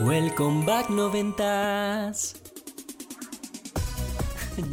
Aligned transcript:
Welcome 0.00 0.64
back 0.64 0.88
noventas. 0.88 2.34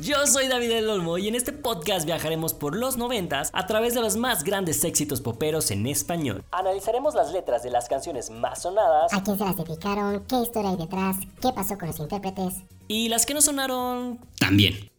Yo 0.02 0.26
soy 0.26 0.48
David 0.48 0.72
El 0.72 0.90
Olmo 0.90 1.18
y 1.18 1.28
en 1.28 1.36
este 1.36 1.54
podcast 1.54 2.06
viajaremos 2.06 2.54
por 2.54 2.76
los 2.76 2.98
noventas 2.98 3.50
a 3.54 3.68
través 3.68 3.94
de 3.94 4.02
los 4.02 4.18
más 4.18 4.44
grandes 4.44 4.84
éxitos 4.84 5.22
poperos 5.22 5.72
en 5.72 5.88
español. 5.88 6.44
Analizaremos 6.52 7.16
las 7.16 7.32
letras 7.32 7.64
de 7.64 7.72
las 7.72 7.88
canciones 7.88 8.30
más 8.30 8.62
sonadas. 8.64 9.14
¿A 9.14 9.24
quién 9.24 9.38
se 9.38 9.46
las 9.46 9.56
dedicaron? 9.58 10.26
¿Qué 10.26 10.38
historia 10.38 10.72
hay 10.72 10.78
detrás? 10.78 11.18
¿Qué 11.42 11.52
pasó 11.54 11.78
con 11.78 11.88
los 11.88 12.00
intérpretes? 12.00 12.56
Y 12.88 13.10
las 13.10 13.26
que 13.26 13.34
no 13.34 13.42
sonaron 13.42 14.20
también. 14.40 14.92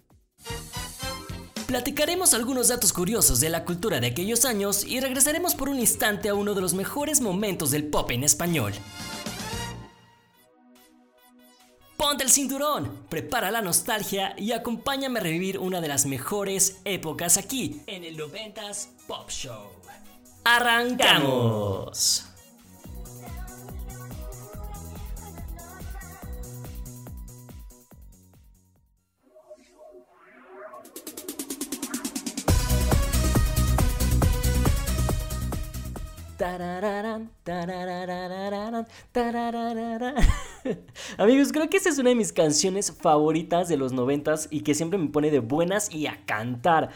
Platicaremos 1.66 2.32
algunos 2.32 2.68
datos 2.68 2.94
curiosos 2.94 3.40
de 3.40 3.50
la 3.50 3.64
cultura 3.66 4.00
de 4.00 4.06
aquellos 4.06 4.46
años 4.46 4.84
y 4.84 5.00
regresaremos 5.00 5.54
por 5.54 5.68
un 5.68 5.78
instante 5.78 6.30
a 6.30 6.34
uno 6.34 6.54
de 6.54 6.62
los 6.62 6.72
mejores 6.72 7.20
momentos 7.20 7.70
del 7.70 7.88
pop 7.88 8.10
en 8.10 8.24
español. 8.24 8.72
Ponte 12.08 12.24
el 12.24 12.30
cinturón, 12.30 13.04
prepara 13.10 13.50
la 13.50 13.60
nostalgia 13.60 14.34
y 14.38 14.52
acompáñame 14.52 15.18
a 15.18 15.22
revivir 15.24 15.58
una 15.58 15.82
de 15.82 15.88
las 15.88 16.06
mejores 16.06 16.80
épocas 16.86 17.36
aquí 17.36 17.82
en 17.86 18.02
el 18.02 18.16
90s 18.16 18.88
Pop 19.06 19.28
Show. 19.28 19.68
¡Arrancamos! 20.42 22.24
Amigos, 41.18 41.52
creo 41.52 41.68
que 41.70 41.76
esa 41.76 41.88
es 41.88 41.98
una 41.98 42.10
de 42.10 42.14
mis 42.16 42.32
canciones 42.32 42.92
favoritas 42.92 43.68
de 43.68 43.76
los 43.76 43.92
noventas 43.92 44.48
y 44.50 44.60
que 44.60 44.74
siempre 44.74 44.98
me 44.98 45.08
pone 45.08 45.30
de 45.30 45.40
buenas 45.40 45.94
y 45.94 46.06
a 46.06 46.24
cantar. 46.26 46.90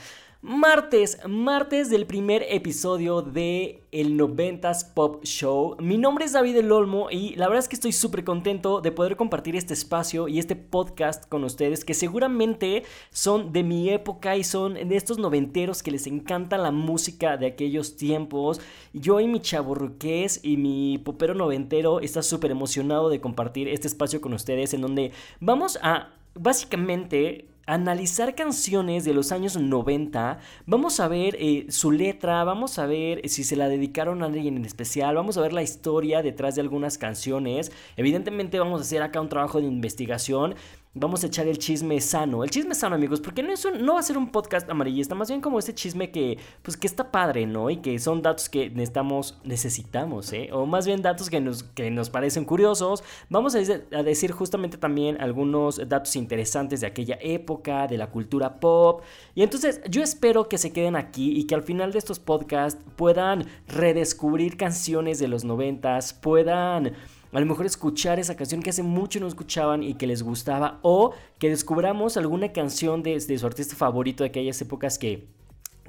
Martes, 0.45 1.21
martes 1.29 1.89
del 1.89 2.05
primer 2.05 2.45
episodio 2.49 3.23
de 3.23 3.85
el 3.93 4.19
90s 4.19 4.93
Pop 4.93 5.23
Show. 5.23 5.77
Mi 5.79 5.97
nombre 5.99 6.25
es 6.25 6.33
David 6.33 6.57
El 6.57 6.73
Olmo 6.73 7.13
y 7.13 7.37
la 7.37 7.47
verdad 7.47 7.61
es 7.61 7.69
que 7.69 7.77
estoy 7.77 7.93
súper 7.93 8.25
contento 8.25 8.81
de 8.81 8.91
poder 8.91 9.15
compartir 9.15 9.55
este 9.55 9.73
espacio 9.73 10.27
y 10.27 10.41
este 10.41 10.57
podcast 10.57 11.29
con 11.29 11.45
ustedes 11.45 11.85
que 11.85 11.95
seguramente 11.95 12.83
son 13.11 13.53
de 13.53 13.63
mi 13.63 13.89
época 13.91 14.37
y 14.37 14.43
son 14.43 14.75
de 14.75 14.97
estos 14.97 15.19
noventeros 15.19 15.81
que 15.81 15.93
les 15.93 16.09
encanta 16.09 16.59
la 16.59 16.73
música 16.73 17.37
de 17.37 17.47
aquellos 17.47 17.97
tiempos. 17.97 18.61
Yo 18.93 19.21
y 19.21 19.29
mi 19.29 19.39
chaburruqués 19.39 20.41
y 20.43 20.57
mi 20.57 20.99
popero 20.99 21.35
noventero 21.35 22.01
está 22.01 22.21
súper 22.21 22.51
emocionado 22.51 23.11
de 23.11 23.21
compartir 23.21 23.69
este 23.69 23.87
espacio 23.87 24.21
con 24.21 24.33
ustedes 24.33 24.75
en 24.75 24.81
donde 24.81 25.13
vamos 25.39 25.79
a 25.83 26.09
básicamente 26.35 27.52
analizar 27.67 28.35
canciones 28.35 29.05
de 29.05 29.15
los 29.15 29.33
años 29.33 29.57
90, 29.57 30.39
vamos 30.67 31.01
a 31.01 31.09
ver 31.09 31.37
eh, 31.39 31.67
su 31.69 31.93
letra, 31.93 32.43
vamos 32.45 32.79
a 32.79 32.87
ver 32.87 33.29
si 33.29 33.45
se 33.45 33.57
la 33.57 33.69
dedicaron 33.69 34.23
a 34.23 34.27
alguien 34.27 34.57
en 34.57 34.65
especial, 34.65 35.15
vamos 35.15 35.37
a 35.37 35.43
ver 35.43 35.53
la 35.53 35.63
historia 35.63 36.23
detrás 36.23 36.57
de 36.57 36.61
algunas 36.61 36.99
canciones, 36.99 37.73
evidentemente 37.97 38.59
vamos 38.59 38.81
a 38.81 38.85
hacer 38.85 39.03
acá 39.03 39.21
un 39.21 39.29
trabajo 39.29 39.61
de 39.61 39.67
investigación 39.67 40.55
vamos 40.95 41.25
a 41.25 41.27
echar 41.27 41.47
el 41.49 41.59
chisme 41.59 42.01
sano. 42.01 42.45
El 42.45 42.51
chisme 42.51 42.75
sano, 42.75 42.95
amigos, 42.95 43.21
porque 43.21 43.43
no, 43.43 43.53
es 43.53 43.67
no 43.81 43.95
va 43.95 44.01
a 44.01 44.03
ser 44.03 44.19
un 44.19 44.31
podcast 44.31 44.69
amarillista, 44.69 45.15
más 45.15 45.29
bien 45.29 45.41
como 45.41 45.59
ese 45.59 45.75
chisme 45.75 46.11
que, 46.11 46.39
pues, 46.63 46.77
que 46.77 46.87
está 46.87 47.11
padre, 47.11 47.47
¿no? 47.47 47.71
Y 47.71 47.79
que 47.79 47.99
son 47.99 48.21
datos 48.21 48.49
que 48.49 48.71
necesitamos, 48.71 50.33
¿eh? 50.33 50.51
O 50.53 50.67
más 50.67 50.87
bien 50.87 51.01
datos 51.01 51.31
que 51.31 51.41
nos, 51.41 51.63
que 51.63 51.91
nos 51.91 52.11
parecen 52.11 52.45
curiosos. 52.45 53.03
Vamos 53.31 53.55
a 53.55 53.59
decir 53.59 54.33
justamente 54.33 54.77
también 54.77 55.21
algunos 55.21 55.89
datos 55.89 56.15
interesantes 56.17 56.81
de 56.83 56.87
aquella 56.87 57.19
época, 57.21 57.87
de 57.87 57.97
la 57.97 58.11
cultura 58.11 58.61
pop. 58.61 59.03
Y 59.35 59.43
entonces 59.43 59.81
yo 59.89 60.03
espero 60.03 60.49
que 60.49 60.59
se 60.59 60.73
queden 60.73 60.97
aquí 60.97 61.33
y 61.39 61.47
que 61.47 61.55
al 61.55 61.63
final 61.63 61.93
de 61.93 61.99
estos 61.99 62.19
podcasts 62.19 62.83
puedan 62.97 63.47
redescubrir 63.67 64.57
canciones 64.57 65.19
de 65.19 65.29
los 65.29 65.45
noventas, 65.45 66.13
puedan 66.13 66.93
a 67.33 67.41
lo 67.41 67.47
mejor 67.47 67.67
escuchar 67.67 68.19
esa 68.19 68.37
canción 68.37 68.63
que 68.63 68.71
hace 68.71 68.83
mucho 68.83 69.19
no 69.19 69.27
escuchaban 69.27 69.83
y 69.83 69.95
que 69.95 70.07
les 70.07 70.23
gustaba, 70.23 70.79
o 70.83 71.13
que 71.39 71.49
descubramos 71.49 72.17
alguna 72.17 72.53
canción 72.53 73.03
de, 73.03 73.19
de 73.19 73.39
su 73.39 73.47
artista 73.47 73.75
favorito 73.75 74.23
de 74.23 74.29
aquellas 74.29 74.61
épocas 74.61 74.99
que 74.99 75.29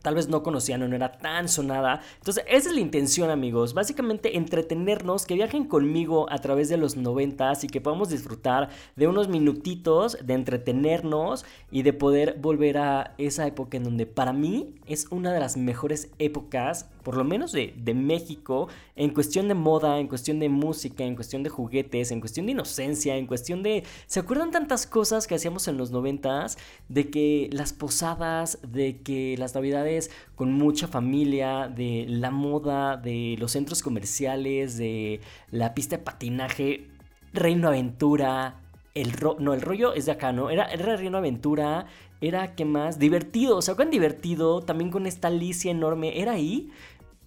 tal 0.03 0.16
vez 0.16 0.28
no 0.28 0.44
conocían 0.44 0.84
o 0.84 0.88
no 0.88 0.96
era 0.96 1.14
tan 1.14 1.50
sonada. 1.50 2.02
Entonces, 2.18 2.44
esa 2.47 2.69
es 2.69 2.75
la 2.75 2.81
intención, 2.81 3.31
amigos. 3.31 3.74
Básicamente 3.74 4.38
entretenernos, 4.38 5.25
que 5.25 5.34
viajen 5.34 5.66
conmigo 5.66 6.28
a 6.30 6.38
través 6.40 6.69
de 6.69 6.78
los 6.78 6.96
noventas 6.96 7.64
y 7.64 7.68
que 7.68 7.81
podamos 7.81 8.09
disfrutar 8.09 8.69
de 8.96 9.08
unos 9.08 9.30
minutitos 9.30 10.18
de 10.24 10.34
entretenernos 10.34 11.46
y 11.72 11.81
de 11.81 11.94
poder 11.94 12.38
volver 12.40 12.78
a 12.78 13.16
esa 13.18 13.47
época 13.47 13.78
en 13.78 13.86
donde 13.86 14.06
para 14.06 14.34
mí 14.34 14.75
es 14.86 15.08
una 15.09 15.34
de 15.34 15.40
las 15.40 15.56
mejores 15.58 16.12
épocas, 16.19 16.90
por 17.03 17.16
lo 17.16 17.24
menos 17.24 17.53
de, 17.53 17.74
de 17.78 17.94
México, 17.94 18.68
en 18.96 19.12
cuestión 19.13 19.47
de 19.47 19.53
moda, 19.53 20.00
en 20.00 20.08
cuestión 20.08 20.40
de 20.40 20.50
música, 20.50 21.03
en 21.06 21.16
cuestión 21.16 21.44
de 21.44 21.50
juguetes, 21.50 22.12
en 22.12 22.19
cuestión 22.19 22.46
de 22.46 22.52
inocencia, 22.52 23.16
en 23.16 23.25
cuestión 23.25 23.63
de... 23.63 23.84
¿Se 24.08 24.19
acuerdan 24.19 24.52
tantas 24.52 24.86
cosas 24.86 25.28
que 25.28 25.36
hacíamos 25.36 25.68
en 25.69 25.78
los 25.78 25.92
noventas? 25.92 26.58
De 26.90 27.09
que 27.09 27.50
las 27.53 27.72
posadas, 27.72 28.59
de 28.68 29.02
que 29.02 29.36
las 29.38 29.56
navidades 29.56 29.93
con 30.36 30.54
mucha 30.54 30.88
familia, 30.88 31.68
de 31.68 32.06
la 32.08 32.31
moda, 32.31 32.98
de 32.98 33.36
los 33.40 33.52
centros 33.52 33.81
comerciales, 33.81 34.78
de 34.78 35.22
la 35.52 35.74
pista 35.74 35.98
de 35.98 36.04
patinaje, 36.04 36.88
Reino 37.34 37.68
Aventura, 37.68 38.59
el 38.94 39.14
no, 39.40 39.54
el 39.54 39.62
rollo 39.62 39.94
es 39.94 40.06
de 40.06 40.12
acá, 40.12 40.31
¿no? 40.31 40.50
Era, 40.50 40.66
era 40.66 40.96
Reino 40.96 41.18
Aventura, 41.18 41.88
era, 42.22 42.56
¿qué 42.56 42.64
más? 42.66 43.00
Divertido, 43.00 43.62
¿se 43.62 43.72
acuerdan 43.72 43.92
divertido? 43.92 44.62
También 44.62 44.92
con 44.92 45.08
esta 45.08 45.30
Alicia 45.30 45.72
enorme, 45.72 46.22
era 46.22 46.34
ahí 46.34 46.72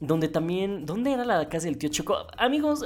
donde 0.01 0.29
también, 0.29 0.87
¿dónde 0.87 1.13
era 1.13 1.25
la 1.25 1.49
casa 1.49 1.67
del 1.67 1.79
tío 1.79 1.89
Choco? 1.89 2.27
Amigos, 2.37 2.85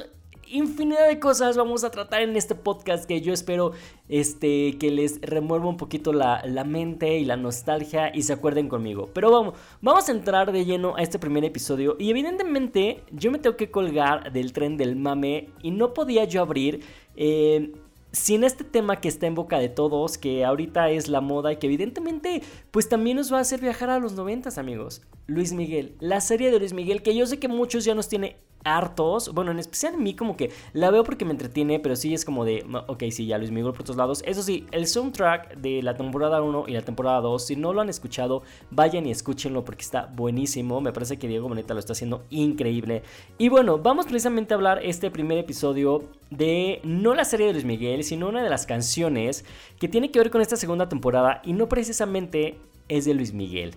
infinidad 0.50 1.08
de 1.08 1.18
cosas 1.18 1.56
vamos 1.56 1.84
a 1.84 1.90
tratar 1.90 2.22
en 2.22 2.36
este 2.36 2.54
podcast 2.54 3.04
que 3.04 3.20
yo 3.20 3.32
espero 3.32 3.72
este, 4.08 4.76
que 4.78 4.90
les 4.90 5.20
remueva 5.20 5.66
un 5.66 5.76
poquito 5.76 6.12
la, 6.12 6.42
la, 6.44 6.64
mente 6.64 7.18
y 7.18 7.24
la 7.24 7.36
nostalgia 7.36 8.10
y 8.14 8.22
se 8.22 8.32
acuerden 8.32 8.68
conmigo. 8.68 9.10
Pero 9.12 9.30
vamos, 9.30 9.54
vamos 9.80 10.08
a 10.08 10.12
entrar 10.12 10.52
de 10.52 10.64
lleno 10.64 10.96
a 10.96 11.02
este 11.02 11.18
primer 11.18 11.44
episodio 11.44 11.96
y 11.98 12.10
evidentemente 12.10 13.02
yo 13.12 13.30
me 13.30 13.38
tengo 13.38 13.56
que 13.56 13.70
colgar 13.70 14.32
del 14.32 14.52
tren 14.52 14.76
del 14.76 14.96
mame 14.96 15.48
y 15.62 15.70
no 15.70 15.94
podía 15.94 16.24
yo 16.24 16.42
abrir... 16.42 16.80
Eh, 17.16 17.72
sin 18.12 18.44
este 18.44 18.64
tema 18.64 19.00
que 19.00 19.08
está 19.08 19.26
en 19.26 19.34
boca 19.34 19.58
de 19.58 19.68
todos, 19.68 20.18
que 20.18 20.44
ahorita 20.44 20.90
es 20.90 21.08
la 21.08 21.20
moda 21.20 21.52
y 21.52 21.56
que 21.56 21.66
evidentemente 21.66 22.42
pues 22.70 22.88
también 22.88 23.16
nos 23.16 23.32
va 23.32 23.38
a 23.38 23.42
hacer 23.42 23.60
viajar 23.60 23.90
a 23.90 23.98
los 23.98 24.14
noventas 24.14 24.58
amigos. 24.58 25.02
Luis 25.26 25.52
Miguel, 25.52 25.94
la 26.00 26.20
serie 26.20 26.50
de 26.50 26.58
Luis 26.58 26.72
Miguel 26.72 27.02
que 27.02 27.14
yo 27.14 27.26
sé 27.26 27.38
que 27.38 27.48
muchos 27.48 27.84
ya 27.84 27.94
nos 27.94 28.08
tiene 28.08 28.36
hartos, 28.64 29.32
bueno 29.32 29.50
en 29.50 29.58
especial 29.58 29.94
a 29.94 29.98
mí 29.98 30.14
como 30.14 30.36
que 30.36 30.50
la 30.72 30.90
veo 30.90 31.04
porque 31.04 31.24
me 31.24 31.30
entretiene, 31.30 31.80
pero 31.80 31.96
sí 31.96 32.14
es 32.14 32.24
como 32.24 32.44
de, 32.44 32.64
ok 32.86 33.04
sí, 33.10 33.26
ya 33.26 33.38
Luis 33.38 33.50
Miguel 33.50 33.72
por 33.72 33.84
todos 33.84 33.96
lados. 33.96 34.22
Eso 34.26 34.42
sí, 34.42 34.66
el 34.72 34.86
soundtrack 34.86 35.56
de 35.56 35.82
la 35.82 35.96
temporada 35.96 36.42
1 36.42 36.64
y 36.68 36.72
la 36.72 36.82
temporada 36.82 37.20
2, 37.20 37.46
si 37.46 37.56
no 37.56 37.72
lo 37.72 37.80
han 37.80 37.88
escuchado, 37.88 38.42
vayan 38.70 39.06
y 39.06 39.10
escúchenlo 39.10 39.64
porque 39.64 39.82
está 39.82 40.10
buenísimo, 40.14 40.80
me 40.80 40.92
parece 40.92 41.18
que 41.18 41.28
Diego 41.28 41.48
Boneta 41.48 41.74
lo 41.74 41.80
está 41.80 41.92
haciendo 41.92 42.24
increíble. 42.30 43.02
Y 43.38 43.48
bueno, 43.48 43.78
vamos 43.78 44.06
precisamente 44.06 44.54
a 44.54 44.56
hablar 44.56 44.80
este 44.82 45.10
primer 45.10 45.38
episodio 45.38 46.04
de 46.30 46.80
no 46.84 47.14
la 47.14 47.24
serie 47.24 47.46
de 47.46 47.52
Luis 47.54 47.64
Miguel, 47.64 47.99
sino 48.02 48.28
una 48.28 48.42
de 48.42 48.50
las 48.50 48.66
canciones 48.66 49.44
que 49.78 49.88
tiene 49.88 50.10
que 50.10 50.18
ver 50.18 50.30
con 50.30 50.40
esta 50.40 50.56
segunda 50.56 50.88
temporada 50.88 51.40
y 51.44 51.52
no 51.52 51.68
precisamente 51.68 52.58
es 52.88 53.04
de 53.04 53.14
Luis 53.14 53.32
Miguel. 53.32 53.74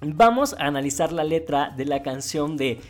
Vamos 0.00 0.54
a 0.54 0.66
analizar 0.66 1.12
la 1.12 1.24
letra 1.24 1.74
de 1.76 1.84
la 1.84 2.02
canción 2.02 2.56
de 2.56 2.80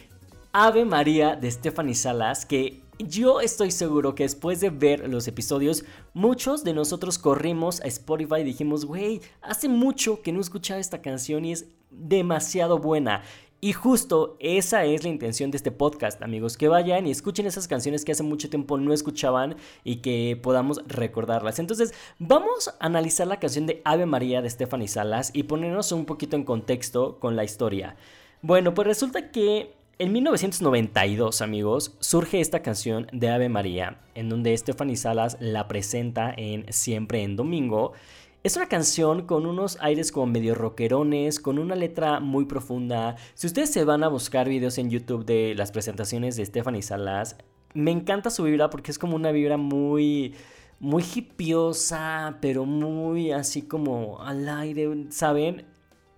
Ave 0.53 0.85
María 0.85 1.37
de 1.37 1.51
Stephanie 1.51 1.95
Salas, 1.95 2.45
que 2.45 2.83
yo 2.99 3.41
estoy 3.41 3.71
seguro 3.71 4.15
que 4.15 4.25
después 4.25 4.61
de 4.61 4.71
ver 4.71 5.09
los 5.09 5.29
episodios, 5.29 5.85
muchos 6.15 6.65
de 6.65 6.75
nosotros 6.75 7.19
corrimos 7.19 7.81
a 7.81 7.87
Spotify 7.87 8.41
y 8.41 8.45
dijimos, 8.45 8.85
güey, 8.85 9.21
hace 9.41 9.69
mucho 9.69 10.21
que 10.21 10.33
no 10.33 10.41
escuchaba 10.41 10.81
esta 10.81 11.01
canción 11.01 11.45
y 11.45 11.53
es 11.53 11.67
demasiado 11.91 12.79
buena. 12.79 13.23
Y 13.61 13.73
justo 13.73 14.37
esa 14.39 14.85
es 14.85 15.03
la 15.03 15.09
intención 15.09 15.51
de 15.51 15.57
este 15.57 15.73
podcast, 15.73 16.23
amigos, 16.23 16.57
que 16.57 16.69
vayan 16.69 17.09
y 17.09 17.11
escuchen 17.11 17.45
esas 17.45 17.67
canciones 17.67 18.05
que 18.05 18.13
hace 18.13 18.23
mucho 18.23 18.49
tiempo 18.49 18.79
no 18.79 18.93
escuchaban 18.93 19.57
y 19.83 19.97
que 19.97 20.39
podamos 20.41 20.81
recordarlas. 20.87 21.59
Entonces, 21.59 21.93
vamos 22.21 22.69
a 22.69 22.87
analizar 22.87 23.27
la 23.27 23.41
canción 23.41 23.67
de 23.67 23.83
Ave 23.85 24.07
María 24.07 24.43
de 24.43 24.51
Stephanie 24.51 24.87
Salas 24.87 25.33
y 25.35 25.43
ponernos 25.43 25.91
un 25.91 26.05
poquito 26.05 26.37
en 26.37 26.45
contexto 26.45 27.19
con 27.19 27.35
la 27.35 27.43
historia. 27.43 27.97
Bueno, 28.43 28.75
pues 28.75 28.87
resulta 28.87 29.33
que 29.33 29.73
en 29.99 30.13
1992, 30.13 31.43
amigos, 31.43 31.97
surge 31.99 32.41
esta 32.41 32.63
canción 32.63 33.09
de 33.13 33.31
Ave 33.31 33.49
María, 33.49 33.99
en 34.15 34.29
donde 34.29 34.57
Stephanie 34.57 34.95
Salas 34.95 35.37
la 35.41 35.67
presenta 35.67 36.33
en 36.37 36.73
Siempre 36.73 37.25
en 37.25 37.35
Domingo. 37.35 37.95
Es 38.49 38.57
una 38.57 38.65
canción 38.65 39.27
con 39.27 39.45
unos 39.45 39.77
aires 39.79 40.11
como 40.11 40.25
medio 40.25 40.55
rockerones, 40.55 41.39
con 41.39 41.59
una 41.59 41.75
letra 41.75 42.19
muy 42.19 42.47
profunda. 42.47 43.17
Si 43.35 43.47
ustedes 43.47 43.71
se 43.71 43.85
van 43.85 44.03
a 44.03 44.09
buscar 44.09 44.49
videos 44.49 44.79
en 44.79 44.89
YouTube 44.89 45.27
de 45.27 45.55
las 45.55 45.71
presentaciones 45.71 46.35
de 46.35 46.47
Stephanie 46.47 46.81
Salas, 46.81 47.37
me 47.75 47.91
encanta 47.91 48.31
su 48.31 48.45
vibra 48.45 48.71
porque 48.71 48.91
es 48.91 48.99
como 48.99 49.17
una 49.17 49.33
vibra 49.33 49.59
muy 49.59 50.35
muy 50.81 51.05
hipiosa, 51.15 52.39
pero 52.41 52.65
muy 52.65 53.33
así 53.33 53.61
como 53.61 54.19
al 54.23 54.49
aire, 54.49 54.89
¿saben? 55.11 55.67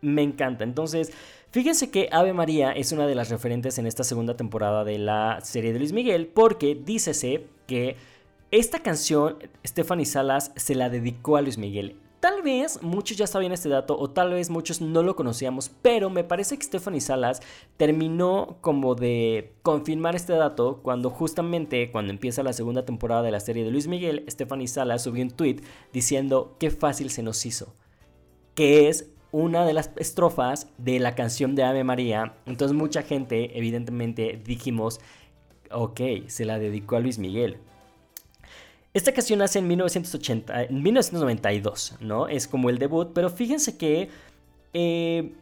Me 0.01 0.23
encanta. 0.23 0.63
Entonces, 0.63 1.11
fíjense 1.51 1.91
que 1.91 2.11
Ave 2.13 2.33
María 2.33 2.71
es 2.71 2.93
una 2.93 3.09
de 3.09 3.17
las 3.17 3.29
referentes 3.29 3.77
en 3.79 3.89
esta 3.89 4.05
segunda 4.05 4.37
temporada 4.37 4.85
de 4.85 4.99
la 4.99 5.41
serie 5.43 5.73
de 5.73 5.81
Luis 5.81 5.93
Miguel, 5.93 6.29
porque 6.29 6.77
dícese 6.77 7.49
que 7.67 7.97
esta 8.53 8.85
canción 8.85 9.39
Stephanie 9.67 10.07
Salas 10.07 10.53
se 10.55 10.77
la 10.77 10.91
dedicó 10.91 11.37
a 11.37 11.43
Luis 11.43 11.59
Miguel. 11.59 11.97
Tal 12.21 12.43
vez 12.43 12.83
muchos 12.83 13.17
ya 13.17 13.27
sabían 13.27 13.53
este 13.53 13.71
dato 13.71 13.99
o 13.99 14.11
tal 14.11 14.33
vez 14.33 14.51
muchos 14.51 14.83
no 14.83 15.03
lo 15.03 15.17
conocíamos, 15.17 15.71
pero 15.81 16.11
me 16.11 16.23
parece 16.23 16.59
que 16.59 16.65
Stephanie 16.65 17.01
Salas 17.01 17.41
terminó 17.79 18.59
como 18.61 18.95
de 18.95 19.55
confirmar 19.63 20.15
este 20.15 20.35
dato 20.35 20.81
cuando 20.83 21.09
justamente 21.09 21.91
cuando 21.91 22.13
empieza 22.13 22.43
la 22.43 22.53
segunda 22.53 22.85
temporada 22.85 23.23
de 23.23 23.31
la 23.31 23.41
serie 23.41 23.65
de 23.65 23.71
Luis 23.71 23.89
Miguel, 23.89 24.27
Stephanie 24.29 24.69
Salas 24.69 25.03
subió 25.03 25.25
un 25.25 25.31
tweet 25.31 25.63
diciendo 25.95 26.57
qué 26.61 26.71
fácil 26.71 27.09
se 27.09 27.23
nos 27.23 27.47
hizo, 27.47 27.75
que 28.55 28.91
es 28.91 29.11
una 29.33 29.65
de 29.65 29.73
las 29.73 29.91
estrofas 29.97 30.69
de 30.77 30.99
la 30.99 31.15
canción 31.15 31.55
de 31.55 31.63
Ave 31.63 31.85
María. 31.85 32.35
Entonces 32.45 32.77
mucha 32.77 33.01
gente 33.01 33.57
evidentemente 33.57 34.39
dijimos, 34.45 35.01
ok, 35.71 36.01
se 36.27 36.45
la 36.45 36.59
dedicó 36.59 36.97
a 36.97 37.01
Luis 37.01 37.19
Miguel. 37.19 37.61
Esta 38.93 39.13
canción 39.13 39.39
nace 39.39 39.61
en 39.61 39.69
1980, 39.69 40.67
1992, 40.71 41.95
¿no? 42.01 42.27
Es 42.27 42.49
como 42.49 42.71
el 42.71 42.79
debut, 42.79 43.13
pero 43.15 43.31
fíjense 43.31 43.77
que 43.77 44.09
eh, 44.73 45.33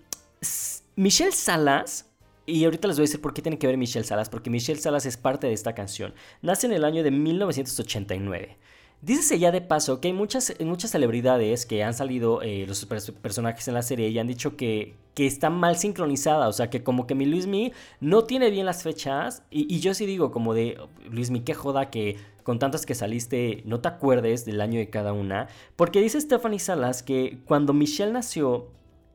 Michelle 0.96 1.32
Salas, 1.32 2.06
y 2.44 2.64
ahorita 2.64 2.88
les 2.88 2.98
voy 2.98 3.04
a 3.04 3.06
decir 3.06 3.22
por 3.22 3.32
qué 3.32 3.40
tiene 3.40 3.58
que 3.58 3.66
ver 3.66 3.78
Michelle 3.78 4.04
Salas, 4.04 4.28
porque 4.28 4.50
Michelle 4.50 4.78
Salas 4.78 5.06
es 5.06 5.16
parte 5.16 5.46
de 5.46 5.54
esta 5.54 5.74
canción, 5.74 6.14
nace 6.42 6.66
en 6.66 6.74
el 6.74 6.84
año 6.84 7.02
de 7.02 7.10
1989. 7.10 8.58
Dícese 9.00 9.38
ya 9.38 9.52
de 9.52 9.60
paso 9.60 10.00
que 10.00 10.08
hay 10.08 10.14
muchas, 10.14 10.52
muchas 10.60 10.90
celebridades 10.90 11.66
que 11.66 11.84
han 11.84 11.94
salido, 11.94 12.42
eh, 12.42 12.64
los 12.66 12.84
personajes 12.84 13.68
en 13.68 13.74
la 13.74 13.82
serie, 13.82 14.08
y 14.08 14.18
han 14.18 14.26
dicho 14.26 14.56
que, 14.56 14.96
que 15.14 15.26
está 15.26 15.50
mal 15.50 15.76
sincronizada. 15.76 16.48
O 16.48 16.52
sea, 16.52 16.68
que 16.68 16.82
como 16.82 17.06
que 17.06 17.14
mi 17.14 17.24
Luismi 17.24 17.72
no 18.00 18.24
tiene 18.24 18.50
bien 18.50 18.66
las 18.66 18.82
fechas. 18.82 19.44
Y, 19.50 19.78
yo 19.78 19.94
sí 19.94 20.04
digo, 20.04 20.32
como 20.32 20.52
de 20.52 20.78
Luismi, 21.10 21.40
qué 21.40 21.54
joda 21.54 21.90
que 21.90 22.16
con 22.42 22.58
tantas 22.58 22.86
que 22.86 22.94
saliste 22.94 23.62
no 23.66 23.80
te 23.80 23.88
acuerdes 23.88 24.44
del 24.44 24.60
año 24.60 24.78
de 24.80 24.90
cada 24.90 25.12
una. 25.12 25.48
Porque 25.76 26.00
dice 26.00 26.20
Stephanie 26.20 26.58
Salas 26.58 27.02
que 27.02 27.38
cuando 27.44 27.72
Michelle 27.74 28.12
nació, 28.12 28.68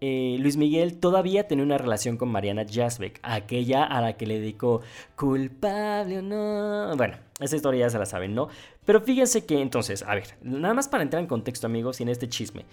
eh, 0.06 0.36
Luis 0.39 0.57
Miguel 0.57 1.00
todavía 1.00 1.47
tenía 1.47 1.63
una 1.63 1.77
relación 1.77 2.18
con 2.18 2.29
Mariana 2.29 2.65
Jasbeck, 2.69 3.21
aquella 3.24 3.86
a 3.86 4.01
la 4.01 4.18
que 4.18 4.25
le 4.27 4.39
dedicó 4.39 4.81
culpable 5.15 6.19
o 6.19 6.21
no. 6.21 6.95
Bueno, 6.97 7.15
esa 7.39 7.56
historia 7.56 7.86
ya 7.86 7.89
se 7.89 8.00
la 8.00 8.06
saben, 8.06 8.36
¿no? 8.36 8.50
Pero 8.85 9.01
fíjense 9.01 9.45
que 9.45 9.62
entonces, 9.62 10.03
a 10.03 10.15
ver, 10.15 10.35
nada 10.41 10.74
más 10.74 10.88
para 10.88 11.03
entrar 11.03 11.21
en 11.21 11.27
contexto, 11.27 11.68
amigos, 11.68 12.00
y 12.00 12.03
en 12.03 12.09
este 12.09 12.27
chisme. 12.27 12.65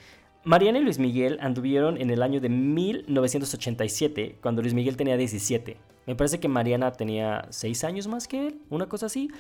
Mariana 0.45 0.79
y 0.79 0.83
Luis 0.83 0.99
Miguel 0.99 1.39
anduvieron 1.41 2.01
en 2.01 2.11
el 2.11 2.23
año 2.23 2.41
de 2.41 2.49
1987, 2.49 4.39
cuando 4.41 4.63
Luis 4.63 4.75
Miguel 4.75 4.97
tenía 4.97 5.17
17. 5.17 5.77
Me 6.07 6.17
parece 6.17 6.41
que 6.41 6.49
Mariana 6.49 6.93
tenía 6.93 7.47
6 7.51 7.85
años 7.85 8.07
más 8.07 8.27
que 8.27 8.49
él, 8.49 8.61
una 8.71 8.89
cosa 8.89 9.07
así. 9.07 9.31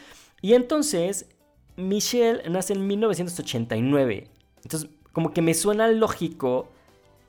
Y 0.43 0.53
entonces, 0.53 1.27
Michelle 1.77 2.43
nace 2.49 2.75
en 2.75 2.87
1989. 2.87 4.29
Entonces, 4.63 4.91
como 5.13 5.33
que 5.33 5.43
me 5.43 5.55
suena 5.55 5.89
lógico 5.89 6.69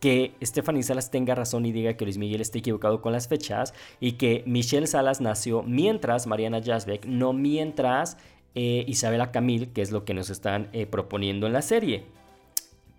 que 0.01 0.33
Stephanie 0.43 0.83
Salas 0.83 1.11
tenga 1.11 1.35
razón 1.35 1.65
y 1.65 1.71
diga 1.71 1.93
que 1.93 2.05
Luis 2.05 2.17
Miguel 2.17 2.41
esté 2.41 2.59
equivocado 2.59 3.01
con 3.01 3.13
las 3.13 3.27
fechas 3.27 3.73
y 3.99 4.13
que 4.13 4.43
Michelle 4.47 4.87
Salas 4.87 5.21
nació 5.21 5.61
mientras 5.63 6.27
Mariana 6.27 6.61
Jasbeck, 6.61 7.05
no 7.05 7.33
mientras 7.33 8.17
eh, 8.55 8.83
Isabela 8.87 9.31
Camil, 9.31 9.71
que 9.73 9.81
es 9.81 9.91
lo 9.91 10.05
que 10.05 10.13
nos 10.13 10.29
están 10.29 10.69
eh, 10.73 10.85
proponiendo 10.85 11.47
en 11.47 11.53
la 11.53 11.61
serie. 11.61 12.03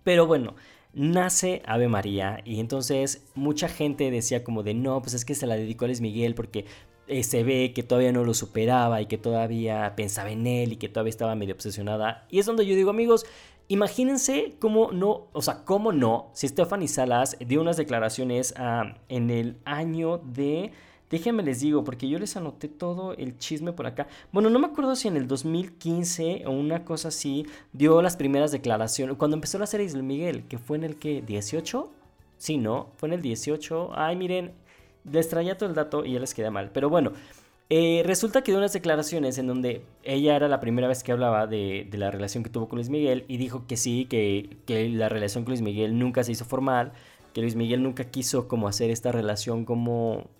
Pero 0.03 0.27
bueno, 0.27 0.55
nace 0.93 1.61
Ave 1.65 1.87
María 1.87 2.41
y 2.43 2.59
entonces 2.59 3.25
mucha 3.35 3.67
gente 3.67 4.11
decía 4.11 4.43
como 4.43 4.63
de 4.63 4.73
no, 4.73 5.01
pues 5.01 5.13
es 5.13 5.25
que 5.25 5.35
se 5.35 5.47
la 5.47 5.55
dedicó 5.55 5.85
a 5.85 5.87
Luis 5.87 6.01
Miguel 6.01 6.35
porque 6.35 6.65
eh, 7.07 7.23
se 7.23 7.43
ve 7.43 7.73
que 7.73 7.83
todavía 7.83 8.11
no 8.11 8.23
lo 8.23 8.33
superaba 8.33 9.01
y 9.01 9.05
que 9.05 9.17
todavía 9.17 9.93
pensaba 9.95 10.31
en 10.31 10.47
él 10.47 10.73
y 10.73 10.75
que 10.77 10.89
todavía 10.89 11.09
estaba 11.09 11.35
medio 11.35 11.53
obsesionada. 11.53 12.25
Y 12.29 12.39
es 12.39 12.45
donde 12.45 12.65
yo 12.65 12.75
digo, 12.75 12.89
amigos, 12.89 13.25
Imagínense 13.69 14.55
cómo 14.59 14.91
no, 14.91 15.27
o 15.31 15.41
sea, 15.41 15.63
cómo 15.63 15.93
no, 15.93 16.29
si 16.33 16.49
Stephanie 16.49 16.89
Salas 16.89 17.37
dio 17.39 17.61
unas 17.61 17.77
declaraciones 17.77 18.53
ah, 18.57 18.97
en 19.09 19.29
el 19.29 19.57
año 19.65 20.17
de... 20.17 20.71
Déjenme 21.13 21.43
les 21.43 21.59
digo, 21.59 21.83
porque 21.83 22.09
yo 22.09 22.17
les 22.17 22.35
anoté 22.37 22.67
todo 22.67 23.13
el 23.13 23.37
chisme 23.37 23.71
por 23.71 23.85
acá. 23.85 24.07
Bueno, 24.31 24.49
no 24.49 24.57
me 24.57 24.65
acuerdo 24.65 24.95
si 24.95 25.07
en 25.07 25.15
el 25.15 25.27
2015 25.27 26.45
o 26.47 26.49
una 26.49 26.85
cosa 26.85 27.09
así 27.09 27.45
dio 27.71 28.01
las 28.01 28.17
primeras 28.17 28.51
declaraciones. 28.51 29.15
Cuando 29.17 29.37
empezó 29.37 29.59
la 29.59 29.67
serie 29.67 29.87
de 29.87 30.01
Miguel, 30.01 30.45
que 30.47 30.57
fue 30.57 30.75
en 30.75 30.85
el 30.85 30.95
que, 30.95 31.23
¿18? 31.23 31.87
Sí, 32.39 32.57
¿no? 32.57 32.87
Fue 32.97 33.09
en 33.09 33.13
el 33.13 33.21
18. 33.21 33.91
Ay, 33.93 34.15
miren, 34.15 34.53
les 35.03 35.29
traía 35.29 35.55
todo 35.55 35.69
el 35.69 35.75
dato 35.75 36.03
y 36.03 36.13
ya 36.13 36.19
les 36.19 36.33
queda 36.33 36.49
mal. 36.49 36.71
Pero 36.73 36.89
bueno, 36.89 37.11
eh, 37.69 38.01
resulta 38.03 38.41
que 38.41 38.51
dio 38.51 38.57
unas 38.57 38.73
declaraciones 38.73 39.37
en 39.37 39.45
donde 39.45 39.85
ella 40.01 40.35
era 40.35 40.47
la 40.47 40.59
primera 40.59 40.87
vez 40.87 41.03
que 41.03 41.11
hablaba 41.11 41.45
de, 41.45 41.87
la 41.93 42.09
relación 42.09 42.43
que 42.43 42.49
tuvo 42.49 42.67
con 42.67 42.77
Luis 42.77 42.89
Miguel 42.89 43.23
y 43.27 43.37
dijo 43.37 43.67
que 43.67 43.77
sí, 43.77 44.05
que, 44.05 44.89
la 44.89 45.09
relación 45.09 45.43
con 45.43 45.51
Luis 45.51 45.61
Miguel 45.61 45.99
nunca 45.99 46.23
se 46.23 46.31
hizo 46.31 46.45
formal, 46.45 46.91
que 47.35 47.41
Luis 47.41 47.55
Miguel 47.55 47.83
nunca 47.83 48.05
quiso 48.05 48.47
como 48.47 48.67
hacer 48.67 48.89
esta 48.89 49.11
relación 49.11 49.63
como 49.63 50.31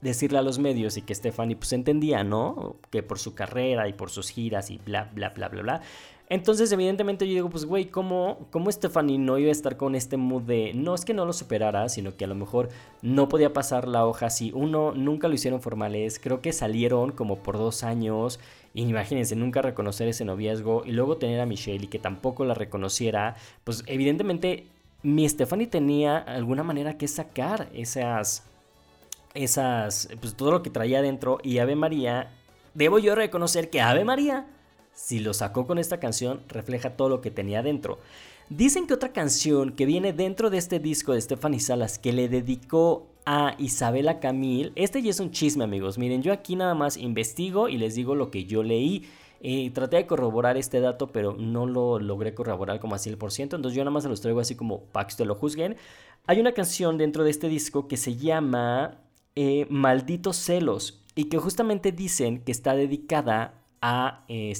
decirle 0.00 0.38
a 0.38 0.42
los 0.42 0.58
medios 0.58 0.96
y 0.96 1.02
que 1.02 1.14
Stephanie 1.14 1.56
pues 1.56 1.72
entendía, 1.72 2.24
¿no? 2.24 2.76
Que 2.90 3.02
por 3.02 3.18
su 3.18 3.34
carrera 3.34 3.88
y 3.88 3.92
por 3.92 4.10
sus 4.10 4.30
giras 4.30 4.70
y 4.70 4.78
bla, 4.78 5.10
bla, 5.14 5.30
bla, 5.30 5.48
bla, 5.48 5.62
bla. 5.62 5.82
Entonces, 6.30 6.70
evidentemente, 6.72 7.26
yo 7.26 7.32
digo, 7.32 7.48
pues, 7.48 7.64
güey, 7.64 7.86
¿cómo, 7.86 8.48
¿cómo 8.50 8.70
Stephanie 8.70 9.18
no 9.18 9.38
iba 9.38 9.48
a 9.48 9.52
estar 9.52 9.78
con 9.78 9.94
este 9.94 10.18
mood 10.18 10.42
de 10.42 10.72
no 10.74 10.94
es 10.94 11.06
que 11.06 11.14
no 11.14 11.24
lo 11.24 11.32
superara, 11.32 11.88
sino 11.88 12.16
que 12.16 12.26
a 12.26 12.28
lo 12.28 12.34
mejor 12.34 12.68
no 13.00 13.30
podía 13.30 13.54
pasar 13.54 13.88
la 13.88 14.06
hoja 14.06 14.26
así? 14.26 14.52
Uno, 14.54 14.92
nunca 14.92 15.28
lo 15.28 15.34
hicieron 15.34 15.62
formales, 15.62 16.18
creo 16.18 16.42
que 16.42 16.52
salieron 16.52 17.12
como 17.12 17.38
por 17.42 17.56
dos 17.56 17.82
años. 17.82 18.40
Imagínense, 18.74 19.36
nunca 19.36 19.62
reconocer 19.62 20.06
ese 20.08 20.26
noviazgo 20.26 20.82
y 20.84 20.92
luego 20.92 21.16
tener 21.16 21.40
a 21.40 21.46
Michelle 21.46 21.84
y 21.84 21.88
que 21.88 21.98
tampoco 21.98 22.44
la 22.44 22.52
reconociera, 22.52 23.36
pues 23.64 23.82
evidentemente 23.86 24.66
mi 25.02 25.26
Stephanie 25.26 25.66
tenía 25.66 26.18
alguna 26.18 26.62
manera 26.62 26.98
que 26.98 27.08
sacar 27.08 27.70
esas, 27.72 28.44
esas, 29.42 30.08
pues 30.20 30.34
todo 30.34 30.50
lo 30.50 30.62
que 30.62 30.70
traía 30.70 30.98
adentro 30.98 31.38
y 31.42 31.58
Ave 31.58 31.76
María, 31.76 32.30
debo 32.74 32.98
yo 32.98 33.14
reconocer 33.14 33.70
que 33.70 33.80
Ave 33.80 34.04
María 34.04 34.46
si 34.98 35.20
lo 35.20 35.32
sacó 35.32 35.64
con 35.64 35.78
esta 35.78 36.00
canción, 36.00 36.40
refleja 36.48 36.96
todo 36.96 37.08
lo 37.08 37.20
que 37.20 37.30
tenía 37.30 37.62
dentro. 37.62 38.00
Dicen 38.50 38.88
que 38.88 38.94
otra 38.94 39.12
canción 39.12 39.72
que 39.72 39.86
viene 39.86 40.12
dentro 40.12 40.50
de 40.50 40.58
este 40.58 40.80
disco 40.80 41.12
de 41.12 41.20
Stephanie 41.20 41.60
Salas 41.60 42.00
que 42.00 42.12
le 42.12 42.28
dedicó 42.28 43.06
a 43.24 43.54
Isabela 43.58 44.18
Camil, 44.18 44.72
este 44.74 45.00
ya 45.00 45.10
es 45.10 45.20
un 45.20 45.30
chisme 45.30 45.62
amigos, 45.62 45.98
miren, 45.98 46.22
yo 46.22 46.32
aquí 46.32 46.56
nada 46.56 46.74
más 46.74 46.96
investigo 46.96 47.68
y 47.68 47.76
les 47.76 47.94
digo 47.94 48.16
lo 48.16 48.30
que 48.32 48.44
yo 48.44 48.64
leí. 48.64 49.08
Eh, 49.40 49.70
traté 49.70 49.98
de 49.98 50.06
corroborar 50.06 50.56
este 50.56 50.80
dato, 50.80 51.12
pero 51.12 51.36
no 51.38 51.64
lo 51.64 52.00
logré 52.00 52.34
corroborar 52.34 52.80
como 52.80 52.96
así 52.96 53.08
el 53.08 53.18
por 53.18 53.30
ciento. 53.30 53.54
Entonces 53.54 53.76
yo 53.76 53.84
nada 53.84 53.92
más 53.92 54.02
se 54.02 54.08
los 54.08 54.20
traigo 54.20 54.40
así 54.40 54.56
como 54.56 54.80
para 54.86 55.06
que 55.06 55.12
ustedes 55.12 55.28
lo 55.28 55.36
juzguen. 55.36 55.76
Hay 56.26 56.40
una 56.40 56.52
canción 56.52 56.98
dentro 56.98 57.22
de 57.22 57.30
este 57.30 57.48
disco 57.48 57.86
que 57.86 57.96
se 57.96 58.16
llama 58.16 58.98
eh, 59.40 59.68
Malditos 59.70 60.36
Celos 60.36 61.00
y 61.14 61.26
que 61.26 61.38
justamente 61.38 61.92
dicen 61.92 62.40
que 62.40 62.50
está 62.50 62.74
dedicada 62.74 63.54
a 63.80 64.24
eh, 64.26 64.52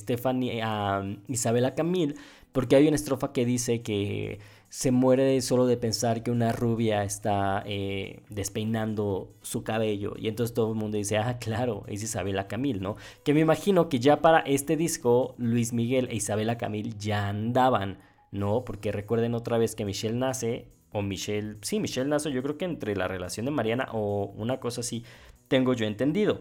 a 0.63 1.03
Isabela 1.27 1.75
Camil, 1.75 2.15
porque 2.53 2.77
hay 2.77 2.87
una 2.87 2.95
estrofa 2.95 3.33
que 3.33 3.45
dice 3.45 3.83
que 3.83 4.39
se 4.69 4.93
muere 4.93 5.41
solo 5.41 5.67
de 5.67 5.79
pensar 5.79 6.23
que 6.23 6.31
una 6.31 6.53
rubia 6.53 7.03
está 7.03 7.65
eh, 7.67 8.23
despeinando 8.29 9.35
su 9.43 9.65
cabello. 9.65 10.15
Y 10.17 10.29
entonces 10.29 10.55
todo 10.55 10.71
el 10.71 10.79
mundo 10.79 10.97
dice, 10.97 11.19
ah, 11.19 11.41
claro, 11.41 11.83
es 11.89 12.05
Isabela 12.05 12.47
Camil, 12.47 12.81
¿no? 12.81 12.95
Que 13.25 13.35
me 13.35 13.41
imagino 13.41 13.89
que 13.89 13.99
ya 13.99 14.21
para 14.21 14.39
este 14.41 14.77
disco, 14.77 15.35
Luis 15.39 15.73
Miguel 15.73 16.07
e 16.09 16.15
Isabela 16.15 16.57
Camil 16.57 16.97
ya 16.99 17.29
andaban, 17.29 17.99
¿no? 18.31 18.65
Porque 18.65 18.93
recuerden 18.93 19.35
otra 19.35 19.59
vez 19.59 19.75
que 19.75 19.85
Michelle 19.85 20.17
nace, 20.17 20.69
o 20.93 21.03
Michelle, 21.03 21.57
sí, 21.63 21.81
Michelle 21.81 22.09
nace, 22.09 22.33
yo 22.33 22.43
creo 22.43 22.57
que 22.57 22.65
entre 22.65 22.97
la 22.97 23.09
relación 23.09 23.47
de 23.47 23.53
Mariana 23.53 23.89
o 23.93 24.33
una 24.37 24.59
cosa 24.59 24.81
así, 24.81 25.05
tengo 25.49 25.75
yo 25.75 25.87
entendido. 25.87 26.41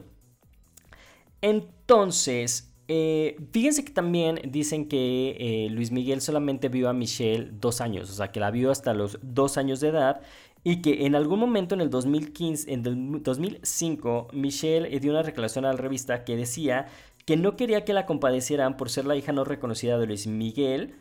Entonces, 1.42 2.74
eh, 2.88 3.38
fíjense 3.52 3.84
que 3.84 3.92
también 3.92 4.40
dicen 4.50 4.88
que 4.88 5.36
eh, 5.40 5.70
Luis 5.70 5.92
Miguel 5.92 6.22
solamente 6.22 6.70
vio 6.70 6.90
a 6.90 6.94
Michelle 6.94 7.50
dos 7.52 7.82
años, 7.82 8.10
o 8.10 8.14
sea, 8.14 8.32
que 8.32 8.40
la 8.40 8.50
vio 8.50 8.72
hasta 8.72 8.94
los 8.94 9.20
dos 9.22 9.58
años 9.58 9.80
de 9.82 9.90
edad 9.90 10.22
y 10.64 10.82
que 10.82 11.06
en 11.06 11.16
algún 11.16 11.40
momento 11.40 11.76
en 11.76 11.82
el 11.82 11.90
2015, 11.90 12.74
en 12.74 12.86
el 12.86 13.24
2005, 13.24 14.30
Michelle 14.34 15.00
dio 15.00 15.12
una 15.12 15.24
declaración 15.24 15.66
a 15.66 15.72
la 15.72 15.78
revista 15.78 16.24
que 16.24 16.36
decía 16.36 16.88
que 17.26 17.38
no 17.38 17.58
quería 17.58 17.84
que 17.84 17.94
la 17.94 18.06
compadecieran 18.06 18.78
por 18.78 18.90
ser 18.90 19.06
la 19.06 19.16
hija 19.16 19.34
no 19.34 19.44
reconocida 19.44 19.98
de 19.98 20.08
Luis 20.08 20.28
Miguel 20.28 20.96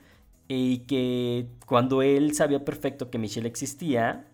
y 0.48 0.78
que 0.80 1.46
cuando 1.66 2.02
él 2.02 2.34
sabía 2.34 2.64
perfecto 2.64 3.10
que 3.10 3.18
Michelle 3.18 3.48
existía, 3.48 4.26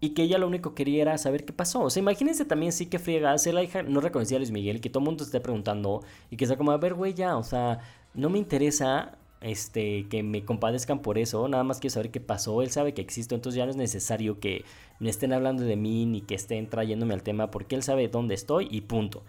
y 0.00 0.10
que 0.10 0.22
ella 0.22 0.38
lo 0.38 0.46
único 0.48 0.70
que 0.70 0.84
quería 0.84 1.02
era 1.02 1.18
saber 1.18 1.44
qué 1.44 1.52
pasó. 1.52 1.82
O 1.82 1.90
sea, 1.90 2.00
imagínense 2.00 2.44
también 2.44 2.72
sí 2.72 2.86
que 2.86 2.98
friega, 2.98 3.36
ser 3.38 3.54
la 3.54 3.62
hija 3.62 3.82
no 3.82 4.00
reconocía 4.00 4.38
a 4.38 4.40
Luis 4.40 4.50
Miguel, 4.50 4.80
que 4.80 4.88
todo 4.88 5.00
el 5.00 5.04
mundo 5.06 5.24
esté 5.24 5.40
preguntando 5.40 6.02
y 6.30 6.36
que 6.36 6.46
sea 6.46 6.56
como, 6.56 6.72
a 6.72 6.78
ver, 6.78 6.94
güey, 6.94 7.14
ya, 7.14 7.36
o 7.36 7.44
sea, 7.44 7.80
no 8.14 8.30
me 8.30 8.38
interesa 8.38 9.18
este, 9.42 10.08
que 10.08 10.22
me 10.22 10.44
compadezcan 10.44 11.00
por 11.00 11.18
eso, 11.18 11.46
nada 11.48 11.64
más 11.64 11.80
quiero 11.80 11.94
saber 11.94 12.10
qué 12.10 12.20
pasó, 12.20 12.62
él 12.62 12.70
sabe 12.70 12.94
que 12.94 13.02
existo, 13.02 13.34
entonces 13.34 13.58
ya 13.58 13.64
no 13.64 13.70
es 13.70 13.76
necesario 13.76 14.40
que 14.40 14.64
me 14.98 15.10
estén 15.10 15.32
hablando 15.32 15.64
de 15.64 15.76
mí 15.76 16.06
ni 16.06 16.22
que 16.22 16.34
estén 16.34 16.68
trayéndome 16.68 17.14
al 17.14 17.22
tema 17.22 17.50
porque 17.50 17.74
él 17.74 17.82
sabe 17.82 18.08
dónde 18.08 18.34
estoy 18.34 18.68
y 18.70 18.82
punto. 18.82 19.22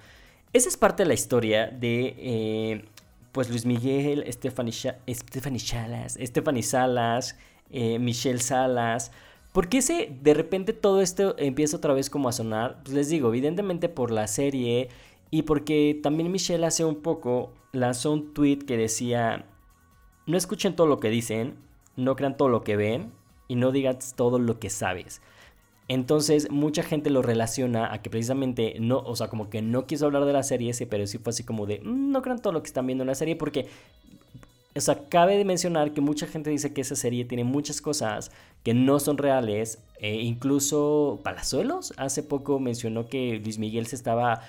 Esa 0.53 0.67
es 0.67 0.75
parte 0.75 1.03
de 1.03 1.07
la 1.07 1.13
historia 1.13 1.67
de, 1.67 2.15
eh, 2.17 2.85
pues, 3.31 3.49
Luis 3.49 3.65
Miguel, 3.65 4.25
Stephanie, 4.31 4.73
Salas, 4.73 6.17
Stephanie 6.19 6.63
Salas, 6.63 7.37
eh, 7.69 7.99
Michelle 7.99 8.39
Salas, 8.39 9.11
¿Por 9.51 9.67
qué 9.67 9.81
se, 9.81 10.17
de 10.21 10.33
repente 10.33 10.71
todo 10.71 11.01
esto 11.01 11.35
empieza 11.37 11.75
otra 11.75 11.93
vez 11.93 12.09
como 12.09 12.29
a 12.29 12.31
sonar? 12.31 12.81
Pues 12.83 12.95
les 12.95 13.09
digo, 13.09 13.27
evidentemente 13.27 13.89
por 13.89 14.09
la 14.09 14.27
serie 14.27 14.87
y 15.29 15.41
porque 15.41 15.99
también 16.01 16.31
Michelle 16.31 16.65
hace 16.65 16.85
un 16.85 17.01
poco 17.01 17.51
lanzó 17.73 18.13
un 18.13 18.33
tweet 18.33 18.59
que 18.59 18.77
decía, 18.77 19.45
no 20.25 20.37
escuchen 20.37 20.75
todo 20.75 20.87
lo 20.87 21.01
que 21.01 21.09
dicen, 21.09 21.57
no 21.97 22.15
crean 22.15 22.37
todo 22.37 22.47
lo 22.47 22.63
que 22.63 22.77
ven 22.77 23.11
y 23.49 23.55
no 23.55 23.73
digas 23.73 24.13
todo 24.15 24.39
lo 24.39 24.57
que 24.57 24.69
sabes. 24.69 25.21
Entonces 25.93 26.49
mucha 26.49 26.83
gente 26.83 27.09
lo 27.09 27.21
relaciona 27.21 27.91
a 27.91 28.01
que 28.01 28.09
precisamente 28.09 28.77
no, 28.79 28.99
o 28.99 29.13
sea, 29.17 29.27
como 29.27 29.49
que 29.49 29.61
no 29.61 29.87
quiso 29.87 30.05
hablar 30.05 30.23
de 30.23 30.31
la 30.31 30.41
serie 30.41 30.71
ese, 30.71 30.87
pero 30.87 31.05
sí 31.05 31.17
fue 31.17 31.31
así 31.31 31.43
como 31.43 31.65
de, 31.65 31.81
mm, 31.83 32.11
no 32.11 32.21
crean 32.21 32.41
todo 32.41 32.53
lo 32.53 32.63
que 32.63 32.67
están 32.67 32.87
viendo 32.87 33.03
en 33.03 33.09
la 33.09 33.15
serie 33.15 33.35
porque 33.35 33.67
o 34.73 34.79
sea, 34.79 35.09
cabe 35.09 35.37
de 35.37 35.43
mencionar 35.43 35.91
que 35.91 35.99
mucha 35.99 36.27
gente 36.27 36.49
dice 36.49 36.71
que 36.71 36.79
esa 36.79 36.95
serie 36.95 37.25
tiene 37.25 37.43
muchas 37.43 37.81
cosas 37.81 38.31
que 38.63 38.73
no 38.73 39.01
son 39.01 39.17
reales. 39.17 39.79
E 39.99 40.21
incluso 40.21 41.19
Palazuelos 41.25 41.93
hace 41.97 42.23
poco 42.23 42.57
mencionó 42.61 43.07
que 43.07 43.41
Luis 43.43 43.57
Miguel 43.59 43.85
se 43.85 43.97
estaba 43.97 44.43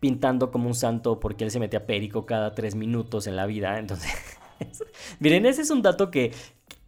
pintando 0.00 0.50
como 0.50 0.66
un 0.66 0.74
santo 0.74 1.20
porque 1.20 1.44
él 1.44 1.52
se 1.52 1.60
metía 1.60 1.86
perico 1.86 2.26
cada 2.26 2.56
tres 2.56 2.74
minutos 2.74 3.28
en 3.28 3.36
la 3.36 3.46
vida. 3.46 3.78
Entonces, 3.78 4.10
miren, 5.20 5.46
ese 5.46 5.62
es 5.62 5.70
un 5.70 5.82
dato 5.82 6.10
que, 6.10 6.32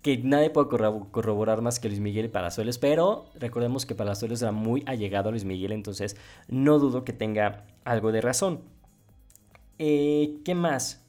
que 0.02 0.18
nadie 0.18 0.50
puede 0.50 0.68
corroborar 0.68 1.60
más 1.60 1.78
que 1.78 1.88
Luis 1.88 2.00
Miguel 2.00 2.26
y 2.26 2.28
Palazuelos. 2.28 2.78
Pero 2.78 3.26
recordemos 3.34 3.86
que 3.86 3.94
Palazuelos 3.94 4.42
era 4.42 4.52
muy 4.52 4.82
allegado 4.86 5.28
a 5.28 5.32
Luis 5.32 5.44
Miguel, 5.44 5.72
entonces 5.72 6.16
no 6.48 6.78
dudo 6.78 7.04
que 7.04 7.12
tenga 7.12 7.66
algo 7.84 8.12
de 8.12 8.20
razón. 8.20 8.60
Eh, 9.78 10.38
¿Qué 10.44 10.54
más? 10.54 11.04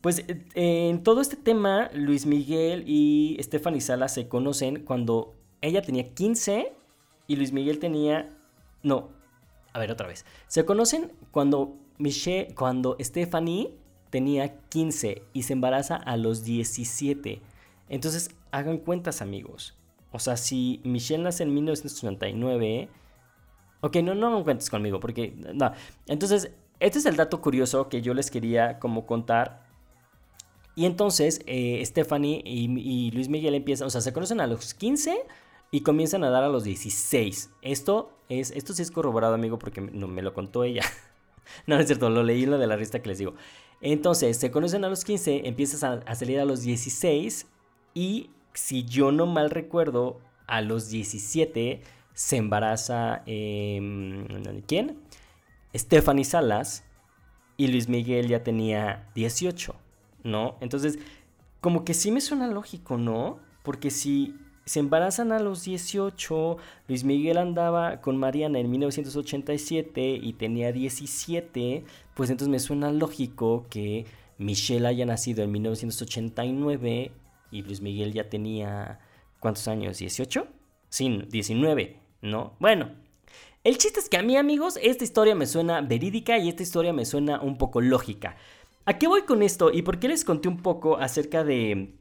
Pues 0.00 0.20
eh, 0.20 0.44
en 0.54 1.02
todo 1.02 1.20
este 1.20 1.36
tema, 1.36 1.90
Luis 1.92 2.24
Miguel 2.24 2.84
y 2.86 3.36
Stephanie 3.40 3.80
Sala 3.80 4.08
se 4.08 4.28
conocen 4.28 4.84
cuando 4.84 5.34
ella 5.60 5.82
tenía 5.82 6.14
15 6.14 6.72
y 7.26 7.36
Luis 7.36 7.52
Miguel 7.52 7.78
tenía... 7.78 8.28
No, 8.82 9.08
a 9.72 9.78
ver 9.78 9.90
otra 9.90 10.06
vez. 10.06 10.24
Se 10.46 10.64
conocen 10.64 11.12
cuando 11.30 11.76
Michelle, 11.98 12.54
cuando 12.54 12.96
Stephanie 13.00 13.74
tenía 14.10 14.60
15 14.68 15.22
y 15.32 15.42
se 15.42 15.52
embaraza 15.52 15.96
a 15.96 16.16
los 16.16 16.44
17. 16.44 17.42
Entonces, 17.88 18.30
hagan 18.50 18.78
cuentas, 18.78 19.22
amigos. 19.22 19.76
O 20.12 20.18
sea, 20.18 20.36
si 20.36 20.80
Michelle 20.84 21.22
nace 21.22 21.42
en 21.42 21.54
1999... 21.54 22.88
Ok, 23.80 23.96
no, 23.96 24.14
no 24.14 24.28
hagan 24.28 24.44
cuentas 24.44 24.70
conmigo, 24.70 25.00
porque... 25.00 25.34
No. 25.54 25.72
Entonces, 26.06 26.50
este 26.80 26.98
es 26.98 27.06
el 27.06 27.16
dato 27.16 27.40
curioso 27.40 27.88
que 27.88 28.02
yo 28.02 28.14
les 28.14 28.30
quería 28.30 28.78
como 28.78 29.06
contar 29.06 29.68
y 30.78 30.86
entonces 30.86 31.40
eh, 31.46 31.82
Stephanie 31.84 32.40
y, 32.44 33.10
Luis 33.10 33.28
Miguel 33.28 33.56
empiezan, 33.56 33.88
o 33.88 33.90
sea, 33.90 34.00
se 34.00 34.12
conocen 34.12 34.40
a 34.40 34.46
los 34.46 34.74
15 34.74 35.26
y 35.72 35.80
comienzan 35.80 36.22
a 36.22 36.30
dar 36.30 36.44
a 36.44 36.48
los 36.48 36.62
16. 36.62 37.50
Esto 37.62 38.12
es, 38.28 38.52
esto 38.52 38.72
sí 38.72 38.82
es 38.82 38.92
corroborado, 38.92 39.34
amigo, 39.34 39.58
porque 39.58 39.80
no, 39.80 40.06
me 40.06 40.22
lo 40.22 40.34
contó 40.34 40.62
ella. 40.62 40.82
no, 41.66 41.74
no 41.74 41.80
es 41.80 41.88
cierto, 41.88 42.10
lo 42.10 42.22
leí 42.22 42.44
en 42.44 42.52
lo 42.52 42.58
de 42.58 42.68
la 42.68 42.76
rista 42.76 43.02
que 43.02 43.08
les 43.08 43.18
digo. 43.18 43.34
Entonces, 43.80 44.36
se 44.36 44.52
conocen 44.52 44.84
a 44.84 44.88
los 44.88 45.04
15, 45.04 45.48
empiezan 45.48 46.04
a, 46.06 46.14
salir 46.14 46.38
a 46.38 46.44
los 46.44 46.62
16 46.62 47.48
y 47.94 48.30
si 48.54 48.84
yo 48.84 49.12
no 49.12 49.26
mal 49.26 49.50
recuerdo, 49.50 50.20
a 50.46 50.60
los 50.60 50.88
17 50.88 51.82
se 52.14 52.36
embaraza... 52.36 53.22
Em, 53.26 54.26
¿Quién? 54.66 54.98
Stephanie 55.74 56.24
Salas 56.24 56.84
y 57.56 57.68
Luis 57.68 57.88
Miguel 57.88 58.28
ya 58.28 58.42
tenía 58.42 59.08
18. 59.14 59.74
¿no? 60.24 60.56
Entonces, 60.60 60.98
como 61.60 61.84
que 61.84 61.94
sí 61.94 62.10
me 62.10 62.20
suena 62.20 62.46
lógico, 62.46 62.96
¿no? 62.96 63.38
Porque 63.62 63.90
si 63.90 64.34
se 64.64 64.80
embarazan 64.80 65.32
a 65.32 65.38
los 65.38 65.64
18, 65.64 66.56
Luis 66.88 67.04
Miguel 67.04 67.38
andaba 67.38 68.00
con 68.00 68.16
Mariana 68.16 68.58
en 68.58 68.70
1987 68.70 70.20
y 70.22 70.32
tenía 70.34 70.72
17, 70.72 71.84
pues 72.14 72.30
entonces 72.30 72.50
me 72.50 72.58
suena 72.58 72.92
lógico 72.92 73.66
que 73.70 74.06
Michelle 74.36 74.86
haya 74.86 75.06
nacido 75.06 75.42
en 75.42 75.52
1989 75.52 77.12
y 77.50 77.62
Luis 77.62 77.80
Miguel 77.80 78.12
ya 78.12 78.28
tenía, 78.28 79.00
¿cuántos 79.40 79.68
años? 79.68 80.00
¿18? 80.00 80.46
Sí, 80.88 81.22
19, 81.28 82.00
¿no? 82.22 82.54
Bueno, 82.58 82.90
el 83.64 83.76
chiste 83.78 84.00
es 84.00 84.08
que 84.08 84.16
a 84.16 84.22
mí 84.22 84.36
amigos, 84.36 84.78
esta 84.82 85.04
historia 85.04 85.34
me 85.34 85.46
suena 85.46 85.80
verídica 85.80 86.38
y 86.38 86.48
esta 86.48 86.62
historia 86.62 86.92
me 86.92 87.04
suena 87.04 87.40
un 87.40 87.58
poco 87.58 87.80
lógica. 87.80 88.36
¿A 88.84 88.98
qué 88.98 89.06
voy 89.06 89.22
con 89.22 89.42
esto? 89.42 89.70
¿Y 89.70 89.82
por 89.82 89.98
qué 89.98 90.08
les 90.08 90.24
conté 90.24 90.48
un 90.48 90.62
poco 90.62 90.96
acerca 90.96 91.44
de, 91.44 91.97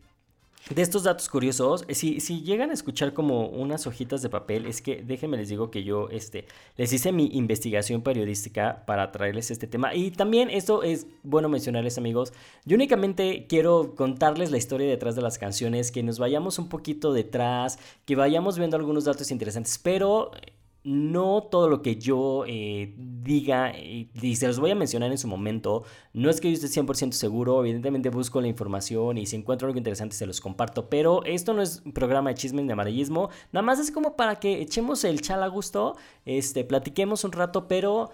de 0.70 0.82
estos 0.82 1.04
datos 1.04 1.30
curiosos? 1.30 1.86
Si, 1.90 2.20
si, 2.20 2.42
llegan 2.42 2.70
a 2.70 2.74
escuchar 2.74 3.14
como 3.14 3.48
unas 3.48 3.88
hojitas 3.88 4.22
de 4.22 4.30
papel, 4.30 4.66
es 4.66 4.82
que 4.82 5.04
déjenme 5.04 5.38
les 5.38 5.50
digo 5.50 5.72
que 5.72 5.84
yo 5.84 6.10
este, 6.10 6.46
les 6.76 6.92
hice 6.94 7.12
mi 7.12 7.30
investigación 7.34 8.02
periodística 8.02 8.84
para 8.86 9.12
traerles 9.12 9.52
este 9.52 9.68
tema. 9.68 9.94
Y 9.96 10.12
también 10.12 10.50
esto 10.50 10.84
es 10.84 11.08
bueno 11.24 11.50
mencionarles 11.50 11.98
amigos, 11.98 12.34
yo 12.66 12.76
únicamente 12.76 13.46
quiero 13.48 13.96
contarles 13.96 14.52
la 14.52 14.58
historia 14.58 14.88
detrás 14.88 15.16
de 15.16 15.22
las 15.22 15.38
canciones, 15.38 15.92
que 15.92 16.04
nos 16.04 16.20
vayamos 16.20 16.60
un 16.60 16.70
poquito 16.70 17.14
detrás, 17.14 17.80
que 18.06 18.16
vayamos 18.16 18.58
viendo 18.58 18.78
algunos 18.78 19.06
datos 19.06 19.32
interesantes, 19.32 19.80
pero 19.82 20.32
no 20.84 21.44
todo 21.44 21.68
lo 21.68 21.82
que 21.82 21.98
yo 21.98 22.46
eh, 22.48 22.94
diga, 22.98 23.78
y, 23.78 24.10
se 24.36 24.48
los 24.48 24.60
voy 24.60 24.72
a 24.72 24.76
mencionar 24.76 25.12
en 25.12 25.18
su 25.18 25.28
momento, 25.28 25.84
no 26.14 26.30
es 26.30 26.40
que 26.40 26.50
yo 26.50 26.54
esté 26.54 26.82
100% 26.82 27.12
seguro, 27.12 27.60
evidentemente 27.62 28.10
busco 28.10 28.40
la 28.40 28.48
información 28.48 29.18
y 29.18 29.26
si 29.26 29.36
encuentro 29.36 29.68
algo 29.68 29.78
interesante 29.78 30.16
se 30.16 30.26
los 30.26 30.40
comparto, 30.40 30.90
pero 30.90 31.24
esto 31.26 31.54
no 31.54 31.62
es 31.62 31.82
un 31.86 31.92
programa 31.92 32.30
de 32.30 32.36
chismes 32.36 32.66
de 32.68 32.74
amarillismo, 32.74 33.30
nada 33.52 33.64
más 33.64 33.80
es 33.80 33.92
como 33.92 34.16
para 34.16 34.40
que 34.40 34.62
echemos 34.62 35.04
el 35.04 35.22
chal 35.22 35.44
a 35.44 35.48
gusto, 35.48 35.98
este, 36.26 36.64
platiquemos 36.64 37.24
un 37.24 37.32
rato, 37.34 37.68
pero... 37.68 38.10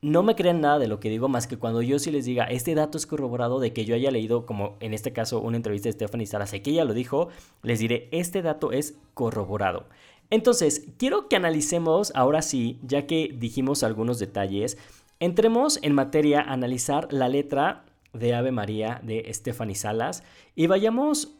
No 0.00 0.22
me 0.22 0.36
crean 0.36 0.60
nada 0.60 0.78
de 0.78 0.86
lo 0.86 1.00
que 1.00 1.10
digo 1.10 1.28
más 1.28 1.48
que 1.48 1.58
cuando 1.58 1.82
yo 1.82 1.98
sí 1.98 2.12
les 2.12 2.24
diga, 2.24 2.44
este 2.44 2.76
dato 2.76 2.96
es 2.96 3.04
corroborado 3.04 3.58
de 3.58 3.72
que 3.72 3.84
yo 3.84 3.96
haya 3.96 4.12
leído, 4.12 4.46
como 4.46 4.76
en 4.78 4.94
este 4.94 5.12
caso 5.12 5.40
una 5.40 5.56
entrevista 5.56 5.88
de 5.88 5.94
Stephanie 5.94 6.24
Salas, 6.24 6.52
que 6.52 6.70
ella 6.70 6.84
lo 6.84 6.94
dijo, 6.94 7.30
les 7.64 7.80
diré, 7.80 8.08
este 8.12 8.40
dato 8.40 8.70
es 8.70 8.96
corroborado. 9.14 9.88
Entonces, 10.30 10.86
quiero 10.98 11.28
que 11.28 11.36
analicemos, 11.36 12.12
ahora 12.14 12.42
sí, 12.42 12.78
ya 12.82 13.06
que 13.06 13.34
dijimos 13.38 13.82
algunos 13.82 14.18
detalles, 14.18 14.76
entremos 15.20 15.78
en 15.82 15.94
materia 15.94 16.40
a 16.40 16.52
analizar 16.52 17.12
la 17.12 17.28
letra 17.28 17.84
de 18.12 18.34
Ave 18.34 18.52
María 18.52 19.00
de 19.02 19.30
Stephanie 19.32 19.74
Salas 19.74 20.22
y 20.54 20.66
vayamos, 20.66 21.34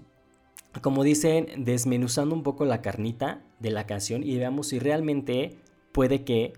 como 0.81 1.05
dicen, 1.05 1.65
desmenuzando 1.65 2.35
un 2.35 2.43
poco 2.43 2.65
la 2.65 2.83
carnita 2.83 3.43
de 3.59 3.71
la 3.71 3.87
canción 3.87 4.23
y 4.23 4.37
veamos 4.37 4.69
si 4.69 4.79
realmente 4.79 5.57
puede 5.93 6.25
que 6.25 6.55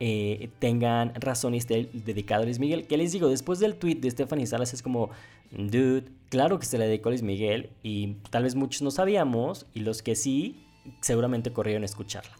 eh, 0.00 0.50
tengan 0.58 1.14
razón 1.14 1.54
y 1.54 1.58
esté 1.58 1.88
dedicado 1.92 2.42
a 2.42 2.44
Luis 2.44 2.58
Miguel. 2.58 2.86
Que 2.86 2.96
les 2.96 3.12
digo, 3.12 3.28
después 3.28 3.58
del 3.58 3.76
tweet 3.76 3.96
de 3.96 4.10
Stephanie 4.10 4.46
Salas 4.46 4.74
es 4.74 4.82
como, 4.82 5.10
dude, 5.50 6.04
claro 6.28 6.58
que 6.58 6.66
se 6.66 6.78
le 6.78 6.86
dedicó 6.86 7.08
a 7.08 7.12
Luis 7.12 7.22
Miguel 7.22 7.70
y 7.82 8.14
tal 8.30 8.44
vez 8.44 8.54
muchos 8.54 8.82
no 8.82 8.90
sabíamos 8.90 9.66
y 9.74 9.80
los 9.80 10.02
que 10.02 10.14
sí 10.14 10.64
seguramente 11.00 11.52
corrieron 11.52 11.82
a 11.82 11.86
escucharla. 11.86 12.36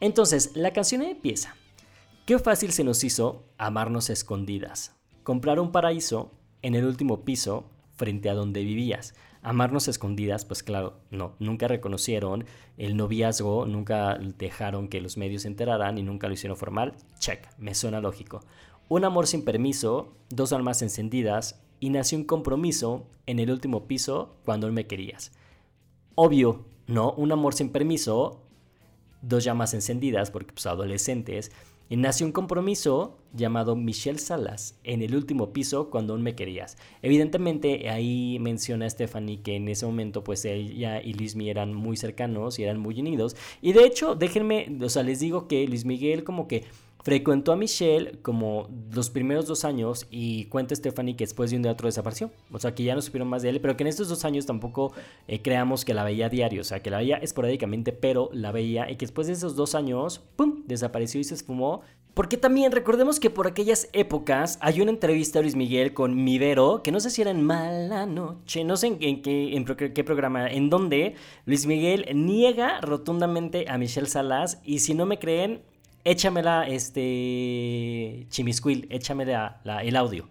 Entonces, 0.00 0.52
la 0.56 0.72
canción 0.72 1.02
empieza. 1.02 1.56
Qué 2.26 2.38
fácil 2.38 2.72
se 2.72 2.84
nos 2.84 3.02
hizo 3.04 3.44
amarnos 3.58 4.10
escondidas. 4.10 4.94
Comprar 5.22 5.60
un 5.60 5.72
paraíso 5.72 6.32
en 6.62 6.74
el 6.74 6.84
último 6.84 7.24
piso 7.24 7.70
frente 7.96 8.30
a 8.30 8.34
donde 8.34 8.64
vivías. 8.64 9.14
Amarnos 9.42 9.88
escondidas, 9.88 10.44
pues 10.44 10.62
claro, 10.62 11.00
no, 11.10 11.34
nunca 11.40 11.66
reconocieron 11.66 12.44
el 12.78 12.96
noviazgo, 12.96 13.66
nunca 13.66 14.18
dejaron 14.38 14.88
que 14.88 15.00
los 15.00 15.16
medios 15.16 15.42
se 15.42 15.48
enteraran 15.48 15.98
y 15.98 16.02
nunca 16.02 16.28
lo 16.28 16.34
hicieron 16.34 16.56
formal. 16.56 16.94
Check, 17.18 17.48
me 17.58 17.74
suena 17.74 18.00
lógico. 18.00 18.44
Un 18.88 19.04
amor 19.04 19.26
sin 19.26 19.44
permiso, 19.44 20.16
dos 20.30 20.52
almas 20.52 20.82
encendidas 20.82 21.60
y 21.80 21.90
nació 21.90 22.18
un 22.18 22.24
compromiso 22.24 23.08
en 23.26 23.38
el 23.40 23.50
último 23.50 23.86
piso 23.88 24.36
cuando 24.44 24.68
no 24.68 24.72
me 24.72 24.86
querías. 24.86 25.32
Obvio, 26.14 26.66
¿no? 26.86 27.12
Un 27.12 27.32
amor 27.32 27.54
sin 27.54 27.70
permiso, 27.70 28.42
dos 29.22 29.44
llamas 29.44 29.74
encendidas, 29.74 30.30
porque 30.30 30.52
pues 30.52 30.66
adolescentes, 30.66 31.52
Y 31.88 31.96
nació 31.98 32.24
un 32.24 32.32
compromiso 32.32 33.18
llamado 33.34 33.76
Michelle 33.76 34.18
Salas 34.18 34.78
en 34.82 35.02
el 35.02 35.14
último 35.14 35.52
piso 35.52 35.90
cuando 35.90 36.14
aún 36.14 36.22
me 36.22 36.34
querías. 36.34 36.78
Evidentemente 37.02 37.90
ahí 37.90 38.38
menciona 38.40 38.88
Stephanie 38.88 39.42
que 39.42 39.56
en 39.56 39.68
ese 39.68 39.84
momento 39.84 40.24
pues 40.24 40.46
ella 40.46 41.02
y 41.02 41.12
Luis 41.12 41.36
Miguel 41.36 41.58
eran 41.58 41.74
muy 41.74 41.98
cercanos 41.98 42.58
y 42.58 42.62
eran 42.62 42.78
muy 42.78 42.98
unidos. 42.98 43.36
Y 43.60 43.74
de 43.74 43.84
hecho, 43.84 44.14
déjenme, 44.14 44.74
o 44.82 44.88
sea, 44.88 45.02
les 45.02 45.20
digo 45.20 45.48
que 45.48 45.66
Luis 45.68 45.84
Miguel 45.84 46.24
como 46.24 46.48
que 46.48 46.64
frecuentó 47.02 47.52
a 47.52 47.56
Michelle 47.56 48.18
como 48.22 48.68
los 48.92 49.10
primeros 49.10 49.46
dos 49.46 49.64
años 49.64 50.06
y 50.10 50.46
cuenta 50.46 50.74
Stephanie 50.74 51.16
que 51.16 51.24
después 51.24 51.50
de 51.50 51.56
un 51.56 51.62
día 51.62 51.72
otro 51.72 51.86
desapareció. 51.86 52.30
O 52.50 52.58
sea, 52.58 52.74
que 52.74 52.84
ya 52.84 52.94
no 52.94 53.02
supieron 53.02 53.28
más 53.28 53.42
de 53.42 53.50
él, 53.50 53.60
pero 53.60 53.76
que 53.76 53.82
en 53.82 53.88
estos 53.88 54.08
dos 54.08 54.24
años 54.24 54.46
tampoco 54.46 54.92
eh, 55.28 55.42
creamos 55.42 55.84
que 55.84 55.94
la 55.94 56.04
veía 56.04 56.28
diario. 56.28 56.60
O 56.60 56.64
sea, 56.64 56.80
que 56.80 56.90
la 56.90 56.98
veía 56.98 57.16
esporádicamente, 57.16 57.92
pero 57.92 58.30
la 58.32 58.52
veía 58.52 58.90
y 58.90 58.96
que 58.96 59.06
después 59.06 59.26
de 59.26 59.34
esos 59.34 59.56
dos 59.56 59.74
años, 59.74 60.22
¡pum!, 60.36 60.62
desapareció 60.66 61.20
y 61.20 61.24
se 61.24 61.34
esfumó. 61.34 61.82
Porque 62.14 62.36
también 62.36 62.72
recordemos 62.72 63.18
que 63.18 63.30
por 63.30 63.46
aquellas 63.46 63.88
épocas 63.94 64.58
hay 64.60 64.82
una 64.82 64.90
entrevista 64.90 65.38
a 65.38 65.42
Luis 65.42 65.56
Miguel 65.56 65.94
con 65.94 66.22
Mivero, 66.24 66.82
que 66.82 66.92
no 66.92 67.00
sé 67.00 67.08
si 67.08 67.22
era 67.22 67.30
en 67.30 67.42
Mala 67.42 68.04
Noche, 68.04 68.64
no 68.64 68.76
sé 68.76 68.98
en, 69.00 69.22
qué, 69.22 70.04
programa, 70.04 70.46
en 70.46 70.68
donde 70.68 71.14
Luis 71.46 71.64
Miguel 71.64 72.06
niega 72.14 72.82
rotundamente 72.82 73.64
a 73.66 73.78
Michelle 73.78 74.08
Salas 74.08 74.60
y 74.62 74.80
si 74.80 74.92
no 74.92 75.06
me 75.06 75.18
creen, 75.18 75.62
échamela, 76.04 76.66
este, 76.68 78.26
Chimisquil, 78.28 78.86
échamela 78.90 79.60
la, 79.64 79.82
el 79.82 79.96
audio. 79.96 80.28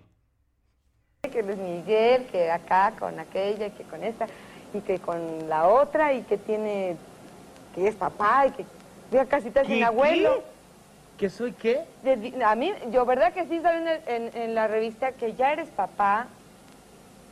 Que 1.32 1.44
Luis 1.44 1.58
Miguel, 1.58 2.26
que 2.28 2.52
acá 2.52 2.94
con 3.00 3.20
aquella, 3.20 3.70
que 3.70 3.84
con 3.84 4.04
esta, 4.04 4.28
y 4.74 4.80
que 4.82 5.00
con 5.00 5.48
la 5.48 5.68
otra, 5.68 6.14
y 6.14 6.24
que 6.24 6.38
tiene, 6.38 6.98
que 7.76 7.88
es 7.88 7.96
papá, 7.96 8.48
y 8.48 8.52
que 8.52 8.66
ya 9.12 9.26
casi 9.26 9.50
está 9.50 9.64
sin 9.66 9.84
abuelo. 9.84 10.44
¿Que 11.18 11.30
soy 11.30 11.52
qué? 11.52 11.86
a 12.44 12.56
mí, 12.56 12.74
yo, 12.90 13.06
¿verdad 13.06 13.32
que 13.34 13.46
sí 13.46 13.62
sale 13.62 14.02
en, 14.08 14.36
en, 14.36 14.56
la 14.56 14.68
revista 14.68 15.12
que 15.12 15.36
ya 15.36 15.54
eres 15.54 15.70
papá 15.70 16.26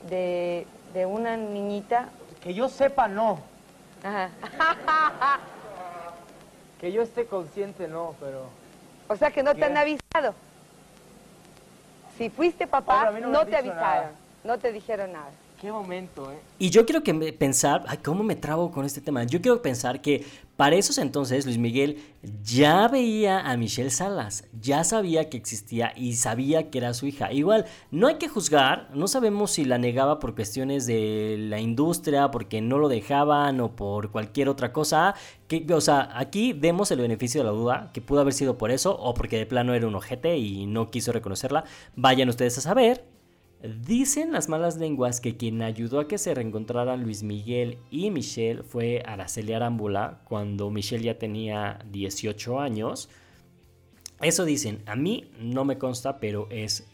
de, 0.10 0.68
de 0.94 1.06
una 1.08 1.36
niñita? 1.36 2.10
Que 2.44 2.54
yo 2.54 2.70
sepa, 2.70 3.08
no. 3.08 3.40
Ajá. 4.04 4.30
Que 6.80 6.92
yo 6.92 7.02
esté 7.02 7.26
consciente, 7.26 7.88
no, 7.88 8.16
pero... 8.20 8.50
O 9.10 9.16
sea 9.16 9.32
que 9.32 9.44
no 9.44 9.54
te 9.56 9.66
han 9.66 9.76
avisado. 9.76 10.34
Si 12.18 12.30
fuiste 12.30 12.68
papá, 12.68 13.12
no, 13.12 13.46
te 13.46 13.58
avisaron, 13.58 14.12
no 14.44 14.58
te 14.58 14.72
dijeron 14.72 15.14
nada. 15.14 15.32
Qué 15.60 15.74
momento, 15.74 16.32
¿eh? 16.32 16.40
Y 16.58 16.70
yo 16.70 16.86
quiero 16.86 17.04
que 17.04 17.14
pensar, 17.34 17.84
ay, 17.88 17.98
¿cómo 17.98 18.24
me 18.24 18.38
trabo 18.38 18.72
con 18.72 18.86
este 18.86 19.02
tema? 19.02 19.26
Yo 19.26 19.42
quiero 19.42 19.62
pensar 19.62 20.02
que 20.02 20.26
para 20.56 20.78
esos 20.78 20.98
entonces 20.98 21.46
Luis 21.46 21.58
Miguel 21.58 21.98
ya 22.42 22.88
veía 22.88 23.42
a 23.42 23.58
Michelle 23.58 23.90
Salas, 23.90 24.46
ya 24.62 24.86
sabía 24.86 25.30
que 25.30 25.36
existía 25.36 25.92
y 25.98 26.14
sabía 26.14 26.70
que 26.70 26.78
era 26.78 26.94
su 26.94 27.08
hija. 27.08 27.34
Igual, 27.34 27.66
no 27.92 28.08
hay 28.08 28.16
que 28.16 28.30
juzgar, 28.30 28.90
no 28.94 29.10
sabemos 29.10 29.52
si 29.52 29.66
la 29.66 29.78
negaba 29.78 30.20
por 30.20 30.34
cuestiones 30.34 30.86
de 30.86 31.36
la 31.38 31.60
industria, 31.60 32.32
porque 32.32 32.62
no 32.62 32.78
lo 32.78 32.88
dejaban 32.88 33.60
o 33.60 33.76
por 33.76 34.12
cualquier 34.12 34.48
otra 34.48 34.72
cosa. 34.72 35.14
Que, 35.50 35.66
o 35.74 35.82
sea, 35.82 36.10
aquí 36.14 36.54
demos 36.54 36.90
el 36.92 37.02
beneficio 37.02 37.42
de 37.42 37.46
la 37.46 37.52
duda, 37.52 37.90
que 37.94 38.00
pudo 38.00 38.22
haber 38.22 38.34
sido 38.34 38.58
por 38.58 38.72
eso 38.72 38.98
o 38.98 39.14
porque 39.14 39.38
de 39.38 39.46
plano 39.46 39.74
era 39.74 39.88
un 39.88 39.96
ojete 39.96 40.38
y 40.38 40.68
no 40.68 40.90
quiso 40.90 41.12
reconocerla. 41.12 41.66
Vayan 41.98 42.30
ustedes 42.30 42.58
a 42.60 42.62
saber. 42.62 43.19
Dicen 43.62 44.32
las 44.32 44.48
malas 44.48 44.78
lenguas 44.78 45.20
que 45.20 45.36
quien 45.36 45.62
ayudó 45.62 46.00
a 46.00 46.08
que 46.08 46.18
se 46.18 46.34
reencontraran 46.34 47.04
Luis 47.04 47.24
Miguel 47.24 47.78
y 47.92 48.10
Michelle 48.10 48.64
fue 48.64 49.04
Araceli 49.06 49.52
Arámbula 49.52 50.22
cuando 50.24 50.70
Michelle 50.70 51.04
ya 51.04 51.20
tenía 51.20 51.80
18 51.92 52.58
años. 52.62 53.10
Eso 54.22 54.46
dicen, 54.46 54.82
a 54.86 54.96
mí 54.96 55.30
no 55.42 55.66
me 55.66 55.78
consta, 55.78 56.20
pero 56.20 56.48
es 56.50 56.88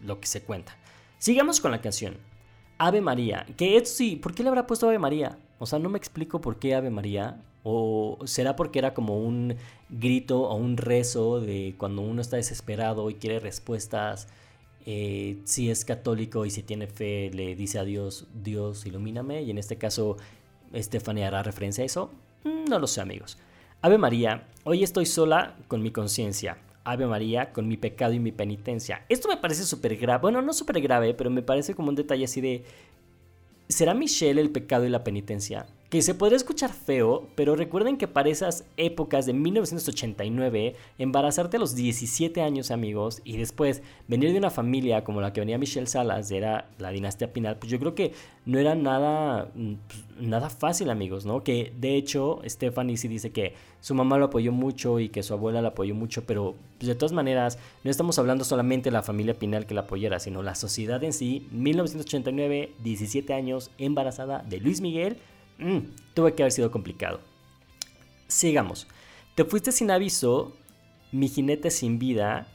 lo 0.00 0.20
que 0.20 0.26
se 0.26 0.42
cuenta. 0.42 0.74
Sigamos 1.18 1.60
con 1.60 1.70
la 1.70 1.82
canción. 1.82 2.16
Ave 2.78 3.02
María, 3.02 3.44
que 3.58 3.76
esto 3.76 3.90
sí, 3.90 4.16
¿por 4.16 4.34
qué 4.34 4.42
le 4.42 4.48
habrá 4.48 4.66
puesto 4.66 4.88
Ave 4.88 4.98
María? 4.98 5.38
O 5.58 5.66
sea, 5.66 5.78
no 5.78 5.90
me 5.90 5.98
explico 5.98 6.40
por 6.40 6.58
qué 6.58 6.74
Ave 6.74 6.88
María. 6.88 7.42
O 7.62 8.18
será 8.24 8.56
porque 8.56 8.78
era 8.78 8.94
como 8.94 9.18
un 9.18 9.56
grito 9.90 10.48
o 10.48 10.54
un 10.54 10.78
rezo 10.78 11.40
de 11.40 11.74
cuando 11.76 12.00
uno 12.00 12.22
está 12.22 12.36
desesperado 12.36 13.10
y 13.10 13.16
quiere 13.16 13.38
respuestas 13.38 14.28
eh, 14.86 15.38
si 15.44 15.70
es 15.70 15.84
católico 15.84 16.46
y 16.46 16.50
si 16.50 16.62
tiene 16.62 16.86
fe, 16.86 17.30
le 17.32 17.54
dice 17.54 17.78
a 17.78 17.84
Dios, 17.84 18.26
Dios 18.34 18.86
ilumíname. 18.86 19.42
Y 19.42 19.50
en 19.50 19.58
este 19.58 19.76
caso, 19.76 20.16
Stephanie 20.74 21.24
hará 21.24 21.42
referencia 21.42 21.82
a 21.82 21.86
eso. 21.86 22.10
Mm, 22.44 22.68
no 22.68 22.78
lo 22.78 22.86
sé, 22.86 23.00
amigos. 23.00 23.38
Ave 23.82 23.98
María, 23.98 24.46
hoy 24.64 24.82
estoy 24.82 25.06
sola 25.06 25.56
con 25.68 25.82
mi 25.82 25.90
conciencia. 25.90 26.58
Ave 26.84 27.06
María, 27.06 27.52
con 27.52 27.68
mi 27.68 27.76
pecado 27.76 28.12
y 28.12 28.20
mi 28.20 28.32
penitencia. 28.32 29.04
Esto 29.08 29.28
me 29.28 29.36
parece 29.36 29.64
súper 29.64 29.96
grave. 29.96 30.22
Bueno, 30.22 30.42
no 30.42 30.52
súper 30.52 30.80
grave, 30.80 31.14
pero 31.14 31.30
me 31.30 31.42
parece 31.42 31.74
como 31.74 31.88
un 31.90 31.94
detalle 31.94 32.24
así 32.24 32.40
de... 32.40 32.64
¿Será 33.68 33.94
Michelle 33.94 34.40
el 34.40 34.50
pecado 34.50 34.84
y 34.86 34.88
la 34.88 35.04
penitencia? 35.04 35.66
Que 35.90 36.02
se 36.02 36.14
podría 36.14 36.36
escuchar 36.36 36.72
feo, 36.72 37.26
pero 37.34 37.56
recuerden 37.56 37.96
que 37.96 38.06
para 38.06 38.28
esas 38.28 38.64
épocas 38.76 39.26
de 39.26 39.32
1989, 39.32 40.76
embarazarte 40.98 41.56
a 41.56 41.60
los 41.60 41.74
17 41.74 42.40
años, 42.42 42.70
amigos, 42.70 43.20
y 43.24 43.36
después 43.36 43.82
venir 44.06 44.30
de 44.30 44.38
una 44.38 44.50
familia 44.50 45.02
como 45.02 45.20
la 45.20 45.32
que 45.32 45.40
venía 45.40 45.58
Michelle 45.58 45.88
Salas, 45.88 46.30
era 46.30 46.70
la 46.78 46.90
dinastía 46.90 47.32
Pinal, 47.32 47.56
pues 47.58 47.72
yo 47.72 47.80
creo 47.80 47.96
que 47.96 48.12
no 48.46 48.60
era 48.60 48.76
nada, 48.76 49.50
mm, 49.52 49.74
pues, 49.88 50.28
nada 50.28 50.48
fácil, 50.48 50.90
amigos, 50.90 51.26
¿no? 51.26 51.42
Que 51.42 51.72
de 51.76 51.96
hecho, 51.96 52.40
Stephanie 52.46 52.96
sí 52.96 53.08
dice 53.08 53.32
que 53.32 53.54
su 53.80 53.96
mamá 53.96 54.16
lo 54.16 54.26
apoyó 54.26 54.52
mucho 54.52 55.00
y 55.00 55.08
que 55.08 55.24
su 55.24 55.34
abuela 55.34 55.60
lo 55.60 55.68
apoyó 55.68 55.96
mucho, 55.96 56.22
pero 56.24 56.54
pues, 56.78 56.86
de 56.86 56.94
todas 56.94 57.12
maneras, 57.12 57.58
no 57.82 57.90
estamos 57.90 58.16
hablando 58.20 58.44
solamente 58.44 58.90
de 58.90 58.92
la 58.92 59.02
familia 59.02 59.34
Pinal 59.34 59.66
que 59.66 59.74
la 59.74 59.80
apoyara, 59.80 60.20
sino 60.20 60.40
la 60.44 60.54
sociedad 60.54 61.02
en 61.02 61.12
sí, 61.12 61.48
1989, 61.50 62.74
17 62.84 63.34
años, 63.34 63.72
embarazada 63.76 64.44
de 64.48 64.60
Luis 64.60 64.80
Miguel 64.80 65.16
Mm, 65.60 65.94
tuve 66.14 66.34
que 66.34 66.42
haber 66.42 66.52
sido 66.52 66.70
complicado. 66.70 67.20
Sigamos. 68.26 68.86
Te 69.34 69.44
fuiste 69.44 69.72
sin 69.72 69.90
aviso, 69.90 70.56
mi 71.12 71.28
jinete 71.28 71.70
sin 71.70 71.98
vida, 71.98 72.48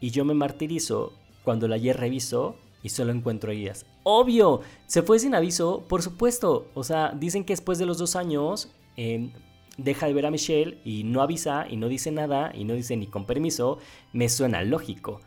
y 0.00 0.10
yo 0.10 0.24
me 0.24 0.34
martirizo 0.34 1.12
cuando 1.44 1.68
la 1.68 1.76
ayer 1.76 1.96
reviso 1.96 2.56
y 2.82 2.90
solo 2.90 3.12
encuentro 3.12 3.50
heridas. 3.50 3.86
Obvio, 4.02 4.60
se 4.86 5.02
fue 5.02 5.18
sin 5.18 5.34
aviso, 5.34 5.84
por 5.88 6.02
supuesto. 6.02 6.68
O 6.74 6.84
sea, 6.84 7.10
dicen 7.10 7.44
que 7.44 7.52
después 7.52 7.78
de 7.78 7.86
los 7.86 7.98
dos 7.98 8.16
años 8.16 8.70
em, 8.96 9.32
deja 9.76 10.06
de 10.06 10.14
ver 10.14 10.26
a 10.26 10.30
Michelle 10.30 10.78
y 10.84 11.04
no 11.04 11.22
avisa 11.22 11.66
y 11.68 11.76
no 11.76 11.88
dice 11.88 12.10
nada 12.10 12.52
y 12.54 12.64
no 12.64 12.74
dice 12.74 12.96
ni 12.96 13.06
con 13.06 13.26
permiso. 13.26 13.78
Me 14.12 14.28
suena 14.28 14.62
lógico. 14.62 15.20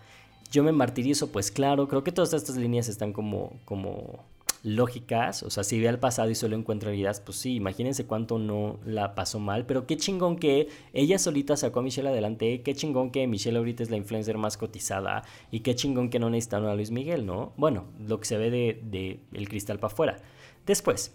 Yo 0.52 0.63
me 0.63 0.72
martirizo, 0.72 1.32
pues 1.32 1.52
claro, 1.52 1.88
creo 1.88 2.04
que 2.04 2.12
todas 2.12 2.34
estas 2.34 2.58
líneas 2.58 2.88
están 2.88 3.13
como, 3.13 3.60
como 3.65 4.24
lógicas, 4.63 5.43
o 5.43 5.49
sea, 5.49 5.63
si 5.63 5.80
ve 5.80 5.89
al 5.89 5.99
pasado 5.99 6.30
y 6.30 6.36
solo 6.36 6.56
encuentra 6.56 6.89
heridas, 6.89 7.19
pues 7.19 7.38
sí, 7.38 7.56
imagínense 7.56 8.06
cuánto 8.06 8.39
no 8.39 8.80
la 8.86 9.13
pasó 9.13 9.39
mal, 9.39 9.65
pero 9.65 9.86
qué 9.86 9.97
chingón 9.97 10.38
que 10.38 10.69
ella 10.93 11.19
solita 11.19 11.58
sacó 11.58 11.82
a 11.82 11.84
Michelle 11.84 12.10
adelante, 12.10 12.62
qué 12.62 12.73
chingón 12.73 13.12
que 13.12 13.28
Michelle 13.28 13.58
ahorita 13.58 13.84
es 13.84 13.91
la 13.91 13.97
influencer 13.97 14.38
más 14.38 14.58
cotizada 14.58 15.23
y 15.52 15.60
qué 15.60 15.76
chingón 15.76 16.10
que 16.10 16.19
no 16.19 16.30
necesitaron 16.30 16.69
a 16.69 16.76
Luis 16.76 16.91
Miguel, 16.91 17.26
¿no? 17.26 17.52
Bueno, 17.58 17.86
lo 18.08 18.19
que 18.19 18.26
se 18.26 18.38
ve 18.38 18.49
de, 18.49 18.82
de 18.84 19.19
el 19.34 19.49
cristal 19.49 19.80
para 19.80 19.93
afuera. 19.93 20.17
Después, 20.65 21.13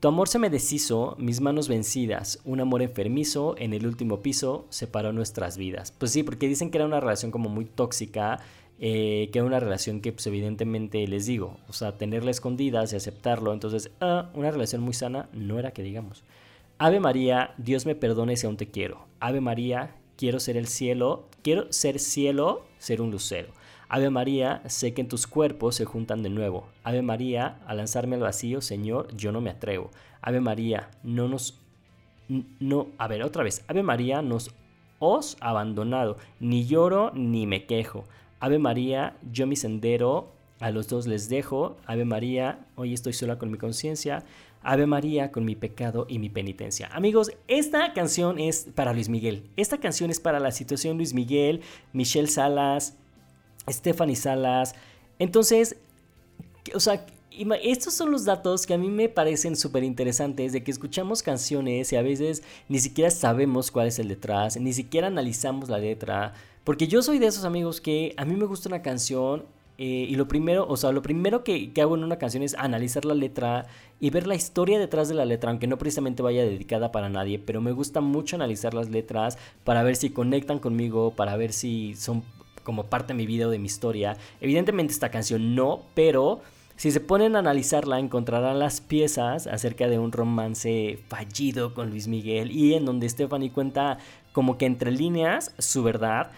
tu 0.00 0.08
amor 0.08 0.28
se 0.28 0.38
me 0.38 0.48
deshizo, 0.48 1.14
mis 1.18 1.40
manos 1.40 1.68
vencidas, 1.68 2.40
un 2.44 2.60
amor 2.60 2.80
enfermizo 2.82 3.54
en 3.58 3.72
el 3.74 3.86
último 3.86 4.20
piso 4.20 4.66
separó 4.68 5.12
nuestras 5.12 5.56
vidas. 5.58 5.92
Pues 5.92 6.12
sí, 6.12 6.22
porque 6.22 6.48
dicen 6.48 6.70
que 6.70 6.78
era 6.78 6.86
una 6.86 7.00
relación 7.00 7.30
como 7.30 7.48
muy 7.48 7.64
tóxica 7.64 8.40
eh, 8.80 9.28
que 9.32 9.42
una 9.42 9.60
relación 9.60 10.00
que 10.00 10.12
pues 10.12 10.26
evidentemente 10.26 11.06
les 11.06 11.26
digo, 11.26 11.58
o 11.68 11.72
sea, 11.74 11.98
tenerla 11.98 12.30
escondidas 12.30 12.92
y 12.92 12.96
aceptarlo, 12.96 13.52
entonces, 13.52 13.90
ah, 14.00 14.30
una 14.34 14.50
relación 14.50 14.80
muy 14.80 14.94
sana 14.94 15.28
no 15.32 15.58
era 15.58 15.72
que 15.72 15.82
digamos. 15.82 16.24
Ave 16.78 16.98
María, 16.98 17.52
Dios 17.58 17.84
me 17.84 17.94
perdone 17.94 18.36
si 18.36 18.46
aún 18.46 18.56
te 18.56 18.70
quiero. 18.70 19.06
Ave 19.20 19.42
María, 19.42 19.96
quiero 20.16 20.40
ser 20.40 20.56
el 20.56 20.66
cielo, 20.66 21.28
quiero 21.42 21.70
ser 21.70 21.98
cielo, 21.98 22.64
ser 22.78 23.02
un 23.02 23.10
lucero. 23.10 23.48
Ave 23.90 24.08
María, 24.08 24.62
sé 24.66 24.94
que 24.94 25.02
en 25.02 25.08
tus 25.08 25.26
cuerpos 25.26 25.74
se 25.74 25.84
juntan 25.84 26.22
de 26.22 26.30
nuevo. 26.30 26.68
Ave 26.82 27.02
María, 27.02 27.58
a 27.66 27.74
lanzarme 27.74 28.16
al 28.16 28.22
vacío, 28.22 28.62
Señor, 28.62 29.14
yo 29.14 29.30
no 29.30 29.42
me 29.42 29.50
atrevo. 29.50 29.90
Ave 30.22 30.40
María, 30.40 30.90
no 31.02 31.28
nos... 31.28 31.58
No, 32.28 32.86
a 32.96 33.08
ver, 33.08 33.24
otra 33.24 33.42
vez. 33.42 33.62
Ave 33.66 33.82
María, 33.82 34.22
nos 34.22 34.52
os 35.00 35.36
abandonado. 35.40 36.16
Ni 36.38 36.66
lloro 36.66 37.10
ni 37.12 37.46
me 37.46 37.66
quejo. 37.66 38.04
Ave 38.40 38.58
María, 38.58 39.16
yo 39.30 39.46
mi 39.46 39.54
sendero, 39.54 40.32
a 40.60 40.70
los 40.70 40.88
dos 40.88 41.06
les 41.06 41.28
dejo. 41.28 41.76
Ave 41.86 42.04
María, 42.04 42.66
hoy 42.76 42.94
estoy 42.94 43.12
sola 43.12 43.38
con 43.38 43.50
mi 43.50 43.58
conciencia. 43.58 44.24
Ave 44.62 44.86
María 44.86 45.32
con 45.32 45.44
mi 45.44 45.56
pecado 45.56 46.06
y 46.08 46.18
mi 46.18 46.28
penitencia. 46.28 46.88
Amigos, 46.92 47.32
esta 47.48 47.92
canción 47.94 48.38
es 48.38 48.68
para 48.74 48.92
Luis 48.92 49.08
Miguel. 49.08 49.48
Esta 49.56 49.78
canción 49.78 50.10
es 50.10 50.20
para 50.20 50.38
la 50.38 50.50
situación 50.50 50.98
Luis 50.98 51.14
Miguel, 51.14 51.62
Michelle 51.92 52.28
Salas, 52.28 52.96
Stephanie 53.68 54.16
Salas. 54.16 54.74
Entonces, 55.18 55.76
o 56.74 56.80
sea, 56.80 57.06
estos 57.62 57.94
son 57.94 58.10
los 58.10 58.24
datos 58.24 58.66
que 58.66 58.74
a 58.74 58.78
mí 58.78 58.88
me 58.88 59.08
parecen 59.08 59.56
súper 59.56 59.84
interesantes 59.84 60.52
de 60.52 60.62
que 60.62 60.70
escuchamos 60.70 61.22
canciones 61.22 61.92
y 61.92 61.96
a 61.96 62.02
veces 62.02 62.42
ni 62.68 62.78
siquiera 62.78 63.10
sabemos 63.10 63.70
cuál 63.70 63.88
es 63.88 63.98
el 63.98 64.08
detrás, 64.08 64.58
ni 64.58 64.72
siquiera 64.72 65.06
analizamos 65.06 65.68
la 65.68 65.78
letra. 65.78 66.34
Porque 66.64 66.88
yo 66.88 67.02
soy 67.02 67.18
de 67.18 67.26
esos 67.26 67.44
amigos 67.44 67.80
que 67.80 68.14
a 68.16 68.24
mí 68.24 68.34
me 68.36 68.44
gusta 68.44 68.68
una 68.68 68.82
canción 68.82 69.44
eh, 69.82 70.06
y 70.10 70.14
lo 70.16 70.28
primero, 70.28 70.66
o 70.68 70.76
sea, 70.76 70.92
lo 70.92 71.00
primero 71.00 71.42
que, 71.42 71.72
hago 71.80 71.96
en 71.96 72.04
una 72.04 72.18
canción 72.18 72.42
es 72.42 72.54
analizar 72.54 73.06
la 73.06 73.14
letra 73.14 73.66
y 73.98 74.10
ver 74.10 74.26
la 74.26 74.34
historia 74.34 74.78
detrás 74.78 75.08
de 75.08 75.14
la 75.14 75.24
letra, 75.24 75.50
aunque 75.50 75.66
no 75.66 75.78
precisamente 75.78 76.22
vaya 76.22 76.44
dedicada 76.44 76.92
para 76.92 77.08
nadie, 77.08 77.38
pero 77.38 77.62
me 77.62 77.72
gusta 77.72 78.02
mucho 78.02 78.36
analizar 78.36 78.74
las 78.74 78.90
letras 78.90 79.38
para 79.64 79.82
ver 79.82 79.96
si 79.96 80.10
conectan 80.10 80.58
conmigo, 80.58 81.12
para 81.12 81.34
ver 81.36 81.54
si 81.54 81.94
son 81.94 82.22
como 82.62 82.84
parte 82.84 83.14
de 83.14 83.16
mi 83.16 83.24
vida 83.24 83.46
o 83.46 83.50
de 83.50 83.58
mi 83.58 83.66
historia. 83.66 84.18
Evidentemente 84.42 84.92
esta 84.92 85.10
canción 85.10 85.54
no, 85.54 85.80
pero 85.94 86.42
si 86.80 86.90
se 86.90 87.00
ponen 87.00 87.36
a 87.36 87.40
analizarla 87.40 87.98
encontrarán 87.98 88.58
las 88.58 88.80
piezas 88.80 89.46
acerca 89.46 89.86
de 89.86 89.98
un 89.98 90.12
romance 90.12 90.98
fallido 91.08 91.74
con 91.74 91.90
Luis 91.90 92.08
Miguel 92.08 92.50
y 92.50 92.72
en 92.72 92.86
donde 92.86 93.06
Stephanie 93.06 93.52
cuenta 93.52 93.98
como 94.32 94.56
que 94.56 94.64
entre 94.64 94.90
líneas 94.90 95.54
su 95.58 95.82
verdad 95.82 96.30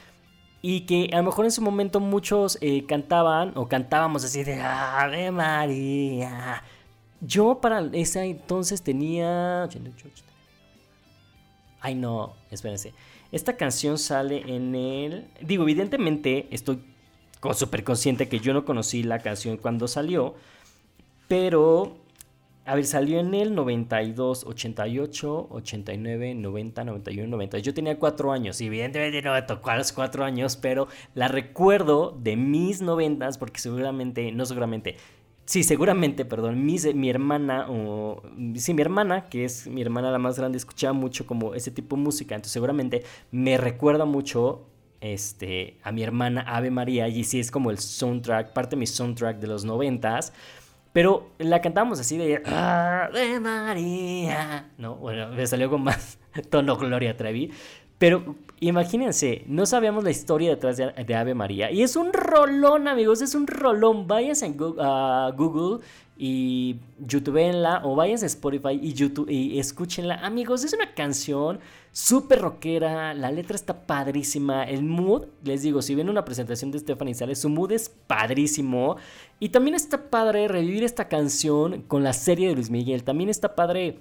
y 0.61 0.81
que 0.81 1.11
a 1.12 1.18
lo 1.18 1.22
mejor 1.22 1.44
en 1.44 1.52
su 1.52 1.62
momento 1.62 2.00
muchos 2.00 2.59
eh, 2.61 2.85
cantaban 2.87 3.52
o 3.55 3.68
cantábamos 3.68 4.24
así 4.24 4.42
de 4.42 4.61
Ave 4.61 5.31
María. 5.31 6.64
Yo 7.20 7.61
para 7.61 7.88
ese 7.92 8.24
entonces 8.24 8.83
tenía... 8.83 9.68
Ay 11.81 11.94
no, 11.94 12.35
espérense. 12.50 12.94
Esta 13.31 13.57
canción 13.57 13.96
sale 13.96 14.42
en 14.52 14.74
el... 14.74 15.28
Digo, 15.40 15.62
evidentemente 15.62 16.48
estoy 16.50 16.83
súper 17.52 17.85
consciente 17.85 18.28
que 18.28 18.38
yo 18.38 18.52
no 18.52 18.64
conocí 18.64 19.02
la 19.02 19.18
canción 19.18 19.57
cuando 19.57 19.88
salió, 19.88 20.35
pero 21.28 21.96
a 22.64 22.76
ver, 22.76 22.87
salió 22.87 23.18
en 23.18 23.35
el 23.35 23.55
92, 23.55 24.44
88, 24.46 25.48
89, 25.50 26.35
90, 26.37 26.85
91, 26.85 27.28
90. 27.28 27.59
Yo 27.59 27.74
tenía 27.74 27.98
cuatro 27.98 28.31
años 28.31 28.61
y 28.61 28.66
evidentemente 28.66 29.20
no 29.22 29.33
me 29.33 29.42
tocó 29.42 29.70
a 29.70 29.76
los 29.76 29.92
cuatro 29.92 30.24
años, 30.24 30.57
pero 30.57 30.87
la 31.14 31.26
recuerdo 31.26 32.16
de 32.22 32.37
mis 32.37 32.81
noventas 32.81 33.37
porque 33.37 33.59
seguramente, 33.59 34.31
no 34.31 34.46
seguramente, 34.46 34.96
sí, 35.44 35.64
seguramente, 35.64 36.24
perdón, 36.24 36.64
mi, 36.64 36.76
mi 36.94 37.11
hermana, 37.11 37.66
o 37.68 38.22
sí, 38.55 38.74
mi 38.74 38.83
hermana, 38.83 39.28
que 39.28 39.44
es 39.44 39.66
mi 39.66 39.83
hermana 39.83 40.12
la 40.12 40.18
más 40.18 40.38
grande, 40.38 40.59
escuchaba 40.59 40.92
mucho 40.92 41.26
como 41.26 41.55
ese 41.55 41.72
tipo 41.72 41.96
de 41.96 42.02
música, 42.02 42.37
entonces 42.37 42.52
seguramente 42.52 43.02
me 43.33 43.57
recuerda 43.57 44.05
mucho 44.05 44.68
este, 45.03 45.79
a 45.83 45.91
mi 45.91 46.03
hermana 46.03 46.43
Ave 46.47 46.71
María 46.71 47.09
y 47.09 47.25
sí 47.25 47.41
es 47.41 47.51
como 47.51 47.71
el 47.71 47.79
soundtrack, 47.79 48.53
parte 48.53 48.77
de 48.77 48.81
mi 48.81 48.87
soundtrack 48.87 49.38
de 49.38 49.49
los 49.49 49.65
noventas. 49.65 50.33
Pero 50.93 51.31
la 51.38 51.61
cantamos 51.61 51.99
así 51.99 52.17
de 52.19 52.43
Ave 52.45 53.41
María. 53.41 54.71
No, 54.79 54.95
bueno, 54.97 55.29
me 55.29 55.47
salió 55.47 55.69
con 55.69 55.83
más 55.83 56.19
tono 56.51 56.77
Gloria 56.77 57.17
Trevi. 57.17 57.51
Pero 58.03 58.35
imagínense, 58.59 59.45
no 59.47 59.65
sabíamos 59.65 60.03
la 60.03 60.11
historia 60.11 60.51
detrás 60.51 60.77
de, 60.77 61.15
Ave 61.15 61.35
María. 61.35 61.71
Y 61.71 61.85
es 61.85 61.95
un 61.95 62.12
rolón, 62.12 62.88
amigos, 62.88 63.23
es 63.23 63.37
un 63.37 63.47
rolón. 63.47 64.09
Váyanse 64.09 64.53
a 64.81 65.33
Google 65.37 65.85
y 66.19 66.81
youtubeenla 66.99 67.83
o 67.85 67.95
váyanse 67.95 68.25
a 68.25 68.27
Spotify 68.27 68.77
y, 68.83 68.93
YouTube, 68.93 69.31
y 69.31 69.57
escúchenla. 69.57 70.17
Amigos, 70.17 70.65
es 70.65 70.73
una 70.73 70.93
canción 70.95 71.61
súper 71.93 72.41
rockera, 72.41 73.15
la 73.15 73.31
letra 73.31 73.55
está 73.55 73.87
padrísima, 73.87 74.65
el 74.65 74.83
mood, 74.83 75.27
les 75.45 75.62
digo, 75.62 75.81
si 75.81 75.95
ven 75.95 76.11
una 76.11 76.25
presentación 76.25 76.73
de 76.73 76.81
Stephanie 76.81 77.15
Sales, 77.15 77.38
su 77.38 77.51
mood 77.51 77.71
es 77.71 77.88
padrísimo. 77.88 78.97
Y 79.38 79.51
también 79.51 79.77
está 79.77 80.11
padre 80.11 80.49
revivir 80.49 80.83
esta 80.83 81.07
canción 81.07 81.83
con 81.83 82.03
la 82.03 82.15
serie 82.15 82.49
de 82.49 82.57
Luis 82.57 82.69
Miguel, 82.69 83.05
también 83.05 83.31
está 83.31 83.55
padre 83.55 84.01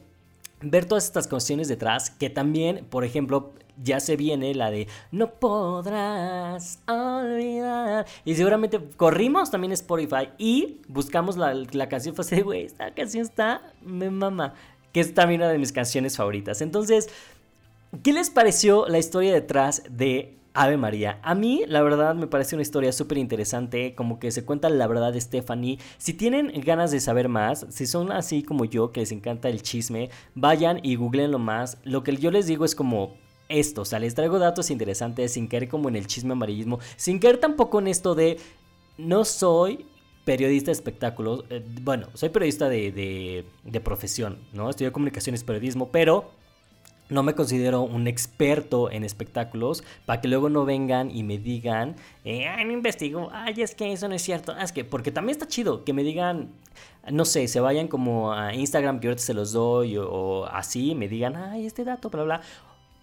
ver 0.62 0.86
todas 0.86 1.06
estas 1.06 1.28
canciones 1.28 1.67
detrás, 1.67 2.10
que 2.10 2.30
también, 2.30 2.86
por 2.89 3.04
ejemplo, 3.04 3.54
ya 3.82 4.00
se 4.00 4.15
viene 4.15 4.54
la 4.54 4.69
de 4.69 4.88
No 5.12 5.32
podrás 5.32 6.80
olvidar. 6.88 8.06
Y 8.26 8.36
seguramente 8.36 8.80
corrimos 8.97 9.50
también 9.52 9.71
Spotify 9.74 10.30
y 10.38 10.82
buscamos 10.88 11.38
la, 11.38 11.54
la 11.54 11.89
canción 11.89 12.15
fue 12.15 12.26
así, 12.26 12.41
güey, 12.41 12.65
esta 12.65 12.93
canción 12.93 13.24
está, 13.24 13.74
me 13.82 14.10
mama. 14.10 14.54
Que 14.91 15.00
es 15.00 15.13
también 15.13 15.41
una 15.41 15.50
de 15.50 15.58
mis 15.58 15.71
canciones 15.71 16.17
favoritas. 16.17 16.62
Entonces, 16.62 17.10
¿qué 18.04 18.12
les 18.12 18.30
pareció 18.30 18.88
la 18.88 19.00
historia 19.00 19.34
detrás 19.34 19.84
de 19.89 20.38
Ave 20.54 20.78
María. 20.78 21.20
A 21.24 21.34
mí, 21.36 21.64
la 21.68 21.82
verdad, 21.82 22.16
me 22.16 22.28
parece 22.28 22.56
una 22.56 22.62
historia 22.62 22.92
súper 22.92 23.18
interesante, 23.18 23.96
como 23.96 24.20
que 24.20 24.32
se 24.32 24.44
cuenta 24.44 24.70
la 24.70 24.88
verdad 24.88 25.14
de 25.14 25.22
Stephanie. 25.22 25.80
Si 25.98 26.14
tienen 26.14 26.52
ganas 26.66 26.92
de 26.92 27.00
saber 27.00 27.30
más, 27.30 27.66
si 27.70 27.88
son 27.88 28.12
así 28.12 28.44
como 28.44 28.66
yo, 28.66 28.92
que 28.92 29.00
les 29.00 29.12
encanta 29.12 29.50
el 29.50 29.62
chisme, 29.62 30.10
vayan 30.36 30.80
y 30.84 30.96
googleenlo 30.96 31.40
más. 31.40 31.78
Lo 31.84 32.04
que 32.04 32.16
yo 32.18 32.32
les 32.32 32.48
digo 32.48 32.66
es 32.66 32.76
como 32.76 33.16
esto, 33.48 33.82
o 33.82 33.86
sea, 33.86 34.00
les 34.00 34.16
traigo 34.16 34.40
datos 34.40 34.72
interesantes 34.72 35.34
sin 35.34 35.48
caer 35.48 35.68
como 35.68 35.90
en 35.90 35.96
el 35.96 36.08
chisme 36.08 36.34
amarillismo, 36.34 36.80
sin 36.96 37.20
caer 37.20 37.38
tampoco 37.38 37.80
en 37.80 37.88
esto 37.88 38.16
de 38.16 38.38
no 38.98 39.26
soy 39.26 39.86
periodista 40.24 40.68
de 40.68 40.74
espectáculos, 40.74 41.44
eh, 41.50 41.66
bueno, 41.82 42.08
soy 42.14 42.30
periodista 42.30 42.70
de, 42.70 42.92
de, 42.92 43.46
de 43.64 43.82
profesión, 43.82 44.40
¿no? 44.54 44.70
Estudié 44.70 44.92
comunicaciones, 44.92 45.44
periodismo, 45.44 45.92
pero 45.92 46.32
no 47.12 47.24
me 47.24 47.36
considero 47.36 47.82
un 47.82 48.08
experto 48.08 48.89
en 48.89 49.04
espectáculos 49.04 49.84
para 50.06 50.21
que 50.21 50.30
luego 50.30 50.50
no 50.50 50.63
vengan 50.63 51.12
y 51.12 51.24
me 51.24 51.38
digan, 51.38 51.95
eh, 52.24 52.47
ay, 52.47 52.63
no 52.63 52.71
investigo, 52.71 53.30
ay, 53.34 53.62
es 53.62 53.76
que 53.76 53.91
eso 53.91 54.08
no 54.08 54.15
es 54.15 54.21
cierto, 54.21 54.56
es 54.58 54.71
que, 54.71 54.86
porque 54.86 55.12
también 55.12 55.32
está 55.36 55.45
chido 55.45 55.84
que 55.84 55.91
me 55.91 56.04
digan, 56.04 56.50
no 57.12 57.26
sé, 57.26 57.50
se 57.50 57.60
vayan 57.60 57.89
como 57.89 58.32
a 58.32 58.56
Instagram 58.56 59.02
que 59.02 59.08
ahorita 59.08 59.21
se 59.21 59.34
los 59.34 59.52
doy 59.52 59.97
o, 59.97 60.45
así, 60.45 60.95
me 60.95 61.10
digan, 61.10 61.36
ay, 61.36 61.65
este 61.65 61.84
dato, 61.84 62.10
bla, 62.10 62.24
bla. 62.24 62.41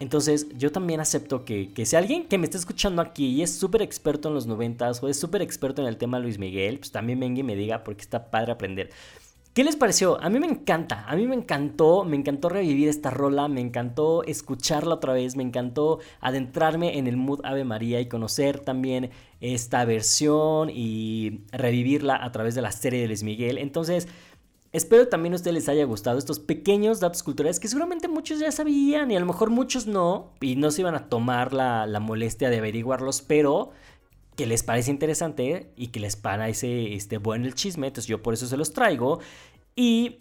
Entonces, 0.01 0.47
yo 0.57 0.73
también 0.73 1.01
acepto 1.01 1.45
que, 1.45 1.73
que 1.73 1.85
si 1.85 1.97
alguien 1.97 2.29
que 2.29 2.39
me 2.39 2.45
está 2.45 2.57
escuchando 2.57 3.03
aquí 3.03 3.27
y 3.27 3.43
es 3.43 3.59
súper 3.59 3.83
experto 3.83 4.29
en 4.29 4.35
los 4.35 4.47
noventas 4.47 5.03
o 5.03 5.09
es 5.09 5.19
súper 5.19 5.43
experto 5.43 5.83
en 5.83 5.89
el 5.89 5.99
tema 5.99 6.19
Luis 6.19 6.39
Miguel, 6.39 6.79
pues 6.79 6.93
también 6.93 7.21
venga 7.21 7.41
y 7.41 7.43
me 7.43 7.57
diga 7.57 7.85
porque 7.85 8.03
está 8.03 8.31
padre 8.31 8.53
aprender. 8.53 8.91
¿Qué 9.59 9.65
les 9.65 9.75
pareció? 9.75 10.23
A 10.23 10.31
mí 10.31 10.39
me 10.39 10.47
encanta, 10.47 11.05
a 11.09 11.17
mí 11.17 11.27
me 11.27 11.35
encantó, 11.35 12.05
me 12.05 12.15
encantó 12.15 12.49
revivir 12.49 12.89
esta 12.89 13.11
rola, 13.11 13.49
me 13.49 13.61
encantó 13.61 14.23
escucharla 14.23 14.95
otra 14.95 15.15
vez, 15.15 15.35
me 15.35 15.43
encantó 15.43 15.99
adentrarme 16.21 16.97
en 16.97 17.09
el 17.09 17.17
mood 17.17 17.41
Ave 17.43 17.65
María 17.65 18.01
y 18.01 18.07
conocer 18.07 18.61
también 18.61 19.11
esta 19.41 19.85
versión 19.85 20.71
y 20.73 21.41
revivirla 21.51 22.25
a 22.25 22.31
través 22.31 22.55
de 22.55 22.63
la 22.63 22.71
serie 22.71 23.01
de 23.01 23.09
Luis 23.09 23.25
Miguel. 23.25 23.59
Entonces, 23.59 24.07
espero 24.71 25.09
también 25.09 25.33
a 25.33 25.37
ustedes 25.39 25.55
les 25.55 25.69
haya 25.69 25.85
gustado 25.87 26.19
estos 26.19 26.39
pequeños 26.39 27.01
datos 27.01 27.25
culturales 27.25 27.59
que 27.59 27.67
seguramente 27.67 28.07
muchos 28.07 28.39
ya 28.39 28.53
sabían 28.53 29.11
y 29.11 29.17
a 29.17 29.21
lo 29.21 29.27
mejor 29.27 29.51
muchos 29.51 29.89
no 29.89 30.35
y 30.41 30.55
no 30.55 30.71
se 30.71 30.83
iban 30.83 30.95
a 30.95 31.09
tomar 31.09 31.53
la, 31.53 31.85
la 31.89 31.99
molestia 31.99 32.49
de 32.49 32.59
averiguarlos, 32.59 33.23
pero 33.23 33.73
que 34.39 34.47
les 34.47 34.63
parece 34.63 34.93
interesante 34.93 35.73
y 35.75 35.89
que 35.89 35.99
les 35.99 36.15
parece 36.15 36.95
este, 36.95 37.19
bueno 37.19 37.45
el 37.45 37.57
chisme, 37.57 37.89
entonces 37.89 38.07
yo 38.07 38.23
por 38.23 38.35
eso 38.35 38.47
se 38.47 38.57
los 38.57 38.73
traigo. 38.73 39.19
Y 39.75 40.21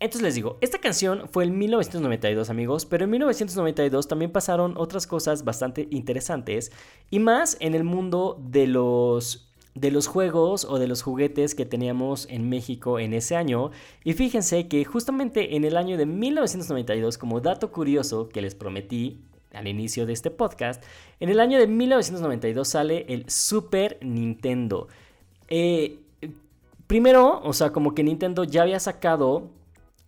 entonces 0.00 0.22
les 0.22 0.34
digo, 0.34 0.58
esta 0.60 0.78
canción 0.78 1.28
fue 1.30 1.44
en 1.44 1.56
1992 1.56 2.50
amigos, 2.50 2.86
pero 2.86 3.04
en 3.04 3.10
1992 3.10 4.08
también 4.08 4.32
pasaron 4.32 4.74
otras 4.76 5.06
cosas 5.06 5.44
bastante 5.44 5.86
interesantes 5.92 6.72
y 7.08 7.20
más 7.20 7.56
en 7.60 7.76
el 7.76 7.84
mundo 7.84 8.36
de 8.42 8.66
los 8.66 9.46
de 9.76 9.92
los 9.92 10.08
juegos 10.08 10.64
o 10.64 10.80
de 10.80 10.88
los 10.88 11.02
juguetes 11.02 11.54
que 11.54 11.64
teníamos 11.64 12.26
en 12.30 12.48
México 12.48 12.98
en 12.98 13.14
ese 13.14 13.36
año. 13.36 13.70
Y 14.02 14.14
fíjense 14.14 14.66
que 14.66 14.84
justamente 14.84 15.54
en 15.54 15.64
el 15.64 15.76
año 15.76 15.96
de 15.96 16.06
1992, 16.06 17.16
como 17.16 17.40
dato 17.40 17.70
curioso 17.70 18.28
que 18.28 18.42
les 18.42 18.56
prometí 18.56 19.22
al 19.52 19.68
inicio 19.68 20.06
de 20.06 20.12
este 20.12 20.30
podcast, 20.30 20.82
en 21.18 21.28
el 21.28 21.40
año 21.40 21.58
de 21.58 21.66
1992 21.66 22.68
sale 22.68 23.06
el 23.08 23.28
Super 23.28 23.98
Nintendo. 24.00 24.88
Eh, 25.48 25.98
primero, 26.86 27.40
o 27.42 27.52
sea, 27.52 27.70
como 27.70 27.94
que 27.94 28.02
Nintendo 28.02 28.44
ya 28.44 28.62
había 28.62 28.80
sacado 28.80 29.50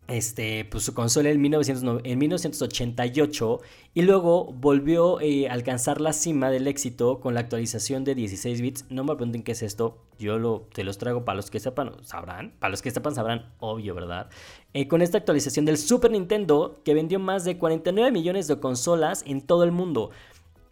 este, 0.09 0.65
pues, 0.65 0.85
su 0.85 0.95
consola 0.95 1.31
en, 1.31 1.41
1988 1.41 3.61
y 3.95 4.03
luego 4.03 4.53
volvió 4.53 5.21
eh, 5.21 5.49
a 5.49 5.53
alcanzar 5.53 6.01
la 6.01 6.13
cima 6.13 6.51
del 6.51 6.67
éxito 6.67 7.21
con 7.21 7.35
la 7.35 7.41
actualización 7.41 8.05
de 8.05 8.15
16 8.15 8.61
bits. 8.61 8.85
No 8.91 9.05
me 9.05 9.15
pregunten 9.15 9.43
qué 9.43 9.53
es 9.53 9.63
esto, 9.63 9.99
yo 10.19 10.39
lo, 10.39 10.67
te 10.73 10.85
los 10.85 10.99
traigo 10.99 11.25
para 11.25 11.37
los 11.37 11.51
que 11.51 11.61
sepan, 11.61 11.93
sabrán, 12.05 12.53
para 12.59 12.71
los 12.71 12.83
que 12.83 12.91
sepan 12.91 13.15
sabrán, 13.15 13.53
obvio, 13.59 13.95
¿verdad? 13.95 14.29
Eh, 14.75 14.89
con 14.89 15.03
esta 15.03 15.19
actualización 15.19 15.65
del 15.65 15.79
Super 15.79 16.11
Nintendo 16.11 16.81
que 16.85 16.95
vendió 16.95 17.19
más 17.19 17.45
de 17.45 17.59
49 17.59 18.11
millones 18.11 18.49
de 18.49 18.59
consolas 18.59 19.23
en 19.27 19.41
todo 19.41 19.65
el 19.65 19.73
mundo. 19.73 20.11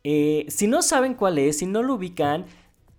Eh, 0.02 0.46
si 0.48 0.66
no 0.66 0.82
saben 0.82 1.14
cuál 1.14 1.38
es, 1.38 1.58
si 1.58 1.66
no 1.66 1.82
lo 1.82 1.94
ubican, 1.94 2.46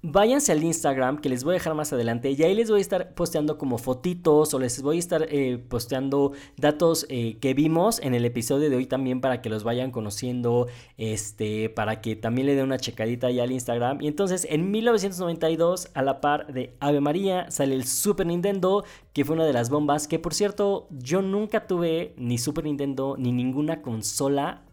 váyanse 0.03 0.51
al 0.51 0.63
Instagram 0.63 1.19
que 1.19 1.29
les 1.29 1.43
voy 1.43 1.51
a 1.51 1.53
dejar 1.55 1.75
más 1.75 1.93
adelante 1.93 2.31
y 2.31 2.41
ahí 2.43 2.55
les 2.55 2.69
voy 2.69 2.79
a 2.79 2.81
estar 2.81 3.13
posteando 3.13 3.57
como 3.57 3.77
fotitos 3.77 4.53
o 4.53 4.59
les 4.59 4.81
voy 4.81 4.95
a 4.95 4.99
estar 4.99 5.27
eh, 5.29 5.57
posteando 5.57 6.31
datos 6.57 7.05
eh, 7.09 7.37
que 7.39 7.53
vimos 7.53 7.99
en 7.99 8.15
el 8.15 8.25
episodio 8.25 8.69
de 8.69 8.75
hoy 8.75 8.87
también 8.87 9.21
para 9.21 9.41
que 9.41 9.49
los 9.49 9.63
vayan 9.63 9.91
conociendo, 9.91 10.67
este, 10.97 11.69
para 11.69 12.01
que 12.01 12.15
también 12.15 12.47
le 12.47 12.55
den 12.55 12.65
una 12.65 12.77
checadita 12.77 13.27
ahí 13.27 13.39
al 13.39 13.51
Instagram. 13.51 14.01
Y 14.01 14.07
entonces 14.07 14.47
en 14.49 14.71
1992 14.71 15.89
a 15.93 16.01
la 16.01 16.19
par 16.19 16.51
de 16.51 16.75
Ave 16.79 17.01
María 17.01 17.51
sale 17.51 17.75
el 17.75 17.85
Super 17.85 18.25
Nintendo 18.25 18.83
que 19.13 19.23
fue 19.25 19.35
una 19.35 19.45
de 19.45 19.53
las 19.53 19.69
bombas 19.69 20.07
que 20.07 20.19
por 20.19 20.33
cierto 20.33 20.87
yo 20.89 21.21
nunca 21.21 21.67
tuve 21.67 22.13
ni 22.17 22.37
Super 22.37 22.63
Nintendo 22.63 23.15
ni 23.19 23.31
ninguna 23.31 23.81
consola 23.81 24.63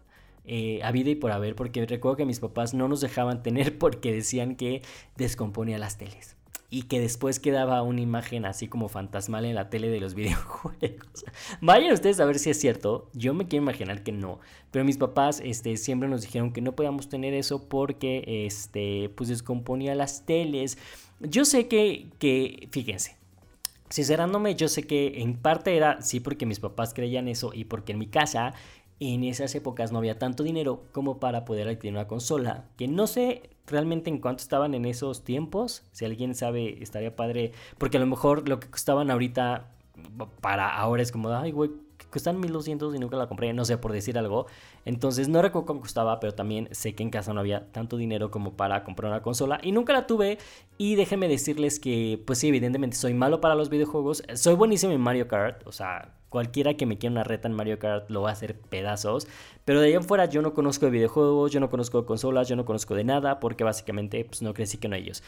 eh, 0.48 0.80
y 0.94 1.14
por 1.16 1.30
haber, 1.30 1.54
porque 1.54 1.84
recuerdo 1.84 2.16
que 2.16 2.24
mis 2.24 2.40
papás 2.40 2.72
no 2.74 2.88
nos 2.88 3.00
dejaban 3.00 3.42
tener 3.42 3.78
porque 3.78 4.12
decían 4.12 4.56
que 4.56 4.82
descomponía 5.16 5.78
las 5.78 5.98
teles. 5.98 6.37
Y 6.70 6.82
que 6.82 7.00
después 7.00 7.40
quedaba 7.40 7.80
una 7.80 8.02
imagen 8.02 8.44
así 8.44 8.68
como 8.68 8.90
fantasmal 8.90 9.46
en 9.46 9.54
la 9.54 9.70
tele 9.70 9.88
de 9.88 10.00
los 10.00 10.14
videojuegos. 10.16 11.24
Vayan 11.62 11.92
ustedes 11.92 12.20
a 12.20 12.26
ver 12.26 12.38
si 12.38 12.50
es 12.50 12.61
cierto. 12.61 13.08
Yo 13.14 13.32
me 13.32 13.46
quiero 13.46 13.62
imaginar 13.62 14.02
que 14.02 14.12
no. 14.12 14.38
Pero 14.70 14.84
mis 14.84 14.98
papás 14.98 15.40
este, 15.42 15.76
siempre 15.78 16.08
nos 16.08 16.22
dijeron 16.22 16.52
que 16.52 16.61
no 16.61 16.72
podíamos 16.72 17.08
tener 17.08 17.32
eso 17.32 17.68
porque 17.68 18.46
este, 18.46 19.11
pues 19.16 19.30
descomponía 19.30 19.94
las 19.94 20.26
teles. 20.26 20.76
Yo 21.20 21.46
sé 21.46 21.68
que, 21.68 22.08
que, 22.18 22.68
fíjense, 22.70 23.16
sincerándome, 23.88 24.54
yo 24.54 24.68
sé 24.68 24.82
que 24.82 25.22
en 25.22 25.37
parte 25.37 25.74
era 25.74 26.02
sí 26.02 26.20
porque 26.20 26.46
mis 26.46 26.61
papás 26.61 26.92
creían 26.92 27.28
eso 27.28 27.52
y 27.54 27.64
porque 27.64 27.92
en 27.92 27.98
mi 27.98 28.06
casa 28.06 28.54
en 29.00 29.24
esas 29.24 29.54
épocas 29.54 29.92
no 29.92 29.98
había 29.98 30.18
tanto 30.18 30.42
dinero 30.42 30.84
como 30.92 31.20
para 31.20 31.44
poder 31.44 31.68
adquirir 31.68 31.94
una 31.94 32.08
consola, 32.08 32.64
que 32.76 32.88
no 32.88 33.06
sé 33.06 33.50
realmente 33.66 34.11
en 34.11 34.18
cuánto 34.18 34.42
estaban 34.42 34.74
en 34.74 34.84
esos 34.84 35.24
tiempos, 35.24 35.84
si 35.92 36.04
alguien 36.04 36.34
sabe 36.34 36.82
estaría 36.82 37.14
padre, 37.14 37.52
porque 37.78 37.98
a 37.98 38.00
lo 38.00 38.06
mejor 38.06 38.48
lo 38.48 38.61
que 38.61 38.68
costaban 38.68 39.11
ahorita 39.11 39.68
para 40.40 40.74
ahora 40.76 41.02
es 41.02 41.12
como, 41.12 41.30
ay 41.30 41.52
güey, 41.52 41.70
cuestan 42.11 42.40
1200 42.40 42.94
y 42.94 42.98
nunca 42.98 43.16
la 43.16 43.26
compré, 43.26 43.52
no 43.52 43.64
sé, 43.64 43.78
por 43.78 43.92
decir 43.92 44.18
algo. 44.18 44.46
Entonces 44.84 45.28
no 45.28 45.42
recuerdo 45.42 45.66
cuánto 45.66 45.82
costaba, 45.82 46.20
pero 46.20 46.34
también 46.34 46.68
sé 46.72 46.94
que 46.94 47.02
en 47.02 47.11
casa 47.11 47.32
no 47.32 47.40
había 47.40 47.70
tanto 47.72 47.96
dinero 47.96 48.30
como 48.30 48.56
para 48.56 48.84
comprar 48.84 49.11
una 49.11 49.22
consola 49.22 49.61
y 49.62 49.72
nunca 49.72 49.92
la 49.92 50.06
tuve. 50.06 50.38
Y 50.78 50.94
déjenme 50.94 51.28
decirles 51.28 51.78
que, 51.80 52.22
pues 52.26 52.38
sí, 52.38 52.48
evidentemente 52.48 52.96
soy 52.96 53.14
malo 53.14 53.40
para 53.40 53.54
los 53.54 53.68
videojuegos, 53.68 54.22
soy 54.34 54.54
buenísimo 54.54 54.92
en 54.92 55.00
Mario 55.00 55.28
Kart, 55.28 55.66
o 55.66 55.72
sea, 55.72 56.14
Cualquiera 56.28 56.74
que 56.74 56.86
me 56.86 56.98
quiera 56.98 57.12
una 57.12 57.24
reta 57.24 57.48
en 57.48 57.54
Mario 57.54 57.78
Kart 57.78 58.10
lo 58.10 58.22
va 58.22 58.30
a 58.30 58.32
hacer 58.32 58.58
pedazos. 58.58 59.26
Pero 59.64 59.80
de 59.80 59.88
ahí 59.88 59.92
en 59.94 60.04
fuera 60.04 60.26
yo 60.26 60.42
no 60.42 60.54
conozco 60.54 60.86
de 60.86 60.92
videojuegos, 60.92 61.52
yo 61.52 61.60
no 61.60 61.70
conozco 61.70 62.00
de 62.00 62.06
consolas, 62.06 62.48
yo 62.48 62.56
no 62.56 62.64
conozco 62.64 62.94
de 62.94 63.04
nada 63.04 63.40
porque 63.40 63.64
básicamente 63.64 64.24
pues, 64.24 64.42
no 64.42 64.54
crecí 64.54 64.78
con 64.78 64.92
ellos. 64.92 65.22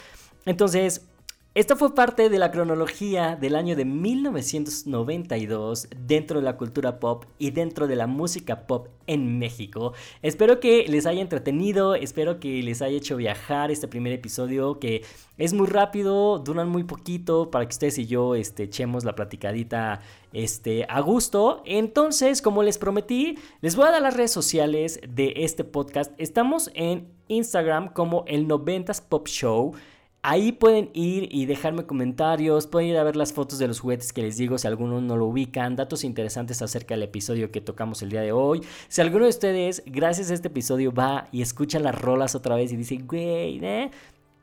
Entonces, 0.46 1.06
esto 1.52 1.74
fue 1.74 1.96
parte 1.96 2.28
de 2.28 2.38
la 2.38 2.52
cronología 2.52 3.34
del 3.34 3.56
año 3.56 3.74
de 3.74 3.84
1992 3.84 5.88
dentro 5.96 6.38
de 6.38 6.44
la 6.44 6.56
cultura 6.56 7.00
pop 7.00 7.24
y 7.38 7.50
dentro 7.50 7.88
de 7.88 7.96
la 7.96 8.06
música 8.06 8.68
pop 8.68 8.86
en 9.08 9.40
México. 9.40 9.92
Espero 10.22 10.60
que 10.60 10.86
les 10.86 11.06
haya 11.06 11.20
entretenido, 11.20 11.96
espero 11.96 12.38
que 12.38 12.62
les 12.62 12.82
haya 12.82 12.96
hecho 12.96 13.16
viajar 13.16 13.72
este 13.72 13.88
primer 13.88 14.12
episodio 14.12 14.78
que 14.78 15.02
es 15.38 15.52
muy 15.52 15.66
rápido, 15.66 16.38
duran 16.38 16.68
muy 16.68 16.84
poquito 16.84 17.50
para 17.50 17.66
que 17.66 17.72
ustedes 17.72 17.98
y 17.98 18.06
yo 18.06 18.36
este, 18.36 18.62
echemos 18.62 19.02
la 19.02 19.16
platicadita 19.16 20.02
este, 20.32 20.86
a 20.88 21.00
gusto. 21.00 21.64
Entonces, 21.66 22.42
como 22.42 22.62
les 22.62 22.78
prometí, 22.78 23.38
les 23.60 23.74
voy 23.74 23.88
a 23.88 23.90
dar 23.90 24.02
las 24.02 24.16
redes 24.16 24.30
sociales 24.30 25.00
de 25.08 25.32
este 25.38 25.64
podcast. 25.64 26.12
Estamos 26.16 26.70
en 26.74 27.08
Instagram 27.26 27.92
como 27.92 28.22
el 28.28 28.46
90s 28.46 29.02
Pop 29.02 29.26
Show. 29.26 29.74
Ahí 30.22 30.52
pueden 30.52 30.90
ir 30.92 31.34
y 31.34 31.46
dejarme 31.46 31.86
comentarios, 31.86 32.66
pueden 32.66 32.90
ir 32.90 32.98
a 32.98 33.04
ver 33.04 33.16
las 33.16 33.32
fotos 33.32 33.58
de 33.58 33.66
los 33.66 33.80
juguetes 33.80 34.12
que 34.12 34.20
les 34.20 34.36
digo 34.36 34.58
si 34.58 34.66
algunos 34.66 35.02
no 35.02 35.16
lo 35.16 35.24
ubican, 35.24 35.76
datos 35.76 36.04
interesantes 36.04 36.60
acerca 36.60 36.92
del 36.92 37.04
episodio 37.04 37.50
que 37.50 37.62
tocamos 37.62 38.02
el 38.02 38.10
día 38.10 38.20
de 38.20 38.30
hoy. 38.30 38.60
Si 38.88 39.00
alguno 39.00 39.24
de 39.24 39.30
ustedes, 39.30 39.82
gracias 39.86 40.30
a 40.30 40.34
este 40.34 40.48
episodio, 40.48 40.92
va 40.92 41.28
y 41.32 41.40
escucha 41.40 41.78
las 41.78 41.98
rolas 41.98 42.34
otra 42.34 42.56
vez 42.56 42.70
y 42.70 42.76
dice, 42.76 42.98
güey, 42.98 43.64
¿eh? 43.64 43.90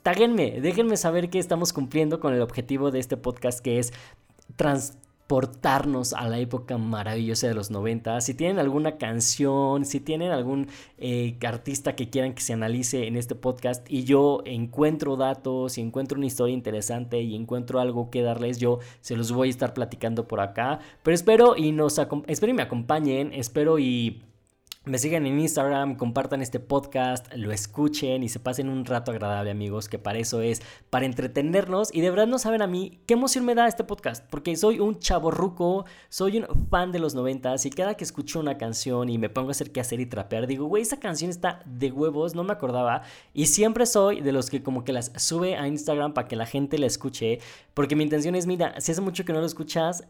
Táguenme, 0.01 0.61
déjenme 0.61 0.97
saber 0.97 1.29
que 1.29 1.37
estamos 1.37 1.73
cumpliendo 1.73 2.19
con 2.19 2.33
el 2.33 2.41
objetivo 2.41 2.89
de 2.89 2.99
este 2.99 3.15
podcast 3.15 3.59
que 3.59 3.77
es 3.77 3.93
trans 4.55 4.97
portarnos 5.27 6.13
a 6.13 6.27
la 6.27 6.39
época 6.39 6.77
maravillosa 6.77 7.47
de 7.47 7.53
los 7.53 7.69
90. 7.69 8.21
Si 8.21 8.33
tienen 8.33 8.59
alguna 8.59 8.97
canción, 8.97 9.85
si 9.85 9.99
tienen 9.99 10.31
algún 10.31 10.67
eh, 10.97 11.37
artista 11.45 11.95
que 11.95 12.09
quieran 12.09 12.33
que 12.33 12.41
se 12.41 12.53
analice 12.53 13.07
en 13.07 13.17
este 13.17 13.35
podcast 13.35 13.85
y 13.91 14.05
yo 14.05 14.41
encuentro 14.45 15.17
datos 15.17 15.77
y 15.77 15.81
encuentro 15.81 16.17
una 16.17 16.27
historia 16.27 16.53
interesante 16.53 17.21
y 17.21 17.35
encuentro 17.35 17.79
algo 17.79 18.09
que 18.09 18.21
darles, 18.21 18.57
yo 18.57 18.79
se 19.01 19.15
los 19.15 19.31
voy 19.31 19.49
a 19.49 19.51
estar 19.51 19.73
platicando 19.73 20.27
por 20.27 20.39
acá. 20.39 20.79
Pero 21.03 21.13
espero 21.13 21.55
y 21.57 21.73
nos 21.73 21.99
espero 22.27 22.51
y 22.51 22.55
me 22.55 22.63
acompañen, 22.63 23.33
espero 23.33 23.79
y 23.79 24.23
me 24.87 24.97
sigan 24.99 25.25
en 25.25 25.39
Instagram, 25.39 25.95
compartan 25.95 26.41
este 26.41 26.59
podcast, 26.59 27.33
lo 27.33 27.51
escuchen 27.51 28.23
y 28.23 28.29
se 28.29 28.39
pasen 28.39 28.69
un 28.69 28.85
rato 28.85 29.11
agradable, 29.11 29.51
amigos, 29.51 29.89
que 29.89 29.99
para 29.99 30.17
eso 30.17 30.41
es, 30.41 30.61
para 30.89 31.05
entretenernos. 31.05 31.93
Y 31.93 32.01
de 32.01 32.09
verdad 32.09 32.27
no 32.27 32.39
saben 32.39 32.61
a 32.61 32.67
mí 32.67 32.99
qué 33.05 33.15
emoción 33.15 33.45
me 33.45 33.55
da 33.55 33.67
este 33.67 33.83
podcast, 33.83 34.25
porque 34.29 34.55
soy 34.55 34.79
un 34.79 34.99
chavo 34.99 35.31
ruco, 35.31 35.85
soy 36.09 36.37
un 36.37 36.67
fan 36.69 36.91
de 36.91 36.99
los 36.99 37.15
noventas 37.15 37.65
y 37.65 37.69
cada 37.69 37.95
que 37.95 38.03
escucho 38.03 38.39
una 38.39 38.57
canción 38.57 39.09
y 39.09 39.17
me 39.17 39.29
pongo 39.29 39.49
a 39.49 39.51
hacer 39.51 39.71
qué 39.71 39.81
hacer 39.81 39.99
y 39.99 40.05
trapear, 40.05 40.47
digo, 40.47 40.65
güey, 40.65 40.83
esa 40.83 40.99
canción 40.99 41.29
está 41.29 41.61
de 41.65 41.91
huevos, 41.91 42.35
no 42.35 42.43
me 42.43 42.53
acordaba. 42.53 43.01
Y 43.33 43.47
siempre 43.47 43.85
soy 43.85 44.21
de 44.21 44.31
los 44.31 44.49
que 44.49 44.63
como 44.63 44.83
que 44.83 44.93
las 44.93 45.11
sube 45.17 45.57
a 45.57 45.67
Instagram 45.67 46.13
para 46.13 46.27
que 46.27 46.35
la 46.35 46.45
gente 46.45 46.77
la 46.77 46.87
escuche, 46.87 47.39
porque 47.73 47.95
mi 47.95 48.03
intención 48.03 48.35
es, 48.35 48.47
mira, 48.47 48.79
si 48.79 48.91
hace 48.91 49.01
mucho 49.01 49.25
que 49.25 49.33
no 49.33 49.39
lo 49.39 49.45
escuchas, 49.45 50.05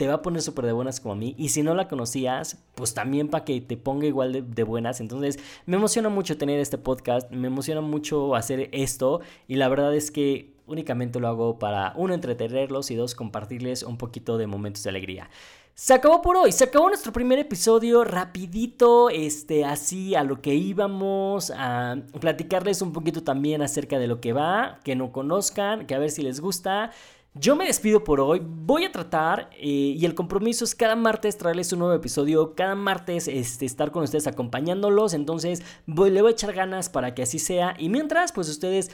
te 0.00 0.08
va 0.08 0.14
a 0.14 0.22
poner 0.22 0.40
súper 0.40 0.64
de 0.64 0.72
buenas 0.72 0.98
como 0.98 1.12
a 1.12 1.16
mí. 1.16 1.34
Y 1.36 1.50
si 1.50 1.62
no 1.62 1.74
la 1.74 1.86
conocías, 1.86 2.56
pues 2.74 2.94
también 2.94 3.28
para 3.28 3.44
que 3.44 3.60
te 3.60 3.76
ponga 3.76 4.06
igual 4.06 4.54
de, 4.54 4.62
buenas. 4.62 4.98
Entonces, 5.02 5.38
me 5.66 5.76
emociona 5.76 6.08
mucho 6.08 6.38
tener 6.38 6.58
este 6.58 6.78
podcast, 6.78 7.30
me 7.30 7.48
emociona 7.48 7.82
mucho 7.82 8.34
hacer 8.34 8.70
esto. 8.72 9.20
Y 9.46 9.56
la 9.56 9.68
verdad 9.68 9.94
es 9.94 10.10
que 10.10 10.54
únicamente 10.66 11.20
lo 11.20 11.28
hago 11.28 11.58
para, 11.58 11.92
uno, 11.96 12.14
entretenerlos 12.14 12.90
y 12.90 12.94
dos, 12.94 13.14
compartirles 13.14 13.82
un 13.82 13.98
poquito 13.98 14.38
de 14.38 14.46
momentos 14.46 14.84
de 14.84 14.88
alegría. 14.88 15.28
Se 15.74 15.92
acabó 15.92 16.22
por 16.22 16.34
hoy, 16.38 16.52
se 16.52 16.64
acabó 16.64 16.88
nuestro 16.88 17.12
primer 17.12 17.38
episodio 17.38 18.02
rapidito, 18.02 19.10
este, 19.10 19.66
así 19.66 20.14
a 20.14 20.24
lo 20.24 20.40
que 20.40 20.54
íbamos, 20.54 21.52
a 21.54 21.96
platicarles 22.20 22.80
un 22.80 22.94
poquito 22.94 23.22
también 23.22 23.60
acerca 23.60 23.98
de 23.98 24.06
lo 24.06 24.18
que 24.22 24.32
va, 24.32 24.80
que 24.82 24.96
no 24.96 25.12
conozcan, 25.12 25.86
que 25.86 25.94
a 25.94 25.98
ver 25.98 26.10
si 26.10 26.22
les 26.22 26.40
gusta. 26.40 26.90
Yo 27.34 27.54
me 27.54 27.66
despido 27.66 28.02
por 28.02 28.20
hoy, 28.20 28.42
voy 28.44 28.84
a 28.84 28.90
tratar 28.90 29.50
eh, 29.52 29.94
y 29.96 30.04
el 30.04 30.16
compromiso 30.16 30.64
es 30.64 30.74
cada 30.74 30.96
martes 30.96 31.38
traerles 31.38 31.72
un 31.72 31.78
nuevo 31.78 31.94
episodio, 31.94 32.56
cada 32.56 32.74
martes 32.74 33.28
este, 33.28 33.66
estar 33.66 33.92
con 33.92 34.02
ustedes 34.02 34.26
acompañándolos, 34.26 35.14
entonces 35.14 35.62
voy, 35.86 36.10
le 36.10 36.22
voy 36.22 36.30
a 36.30 36.32
echar 36.32 36.52
ganas 36.52 36.88
para 36.88 37.14
que 37.14 37.22
así 37.22 37.38
sea 37.38 37.76
y 37.78 37.88
mientras 37.88 38.32
pues 38.32 38.48
ustedes 38.48 38.90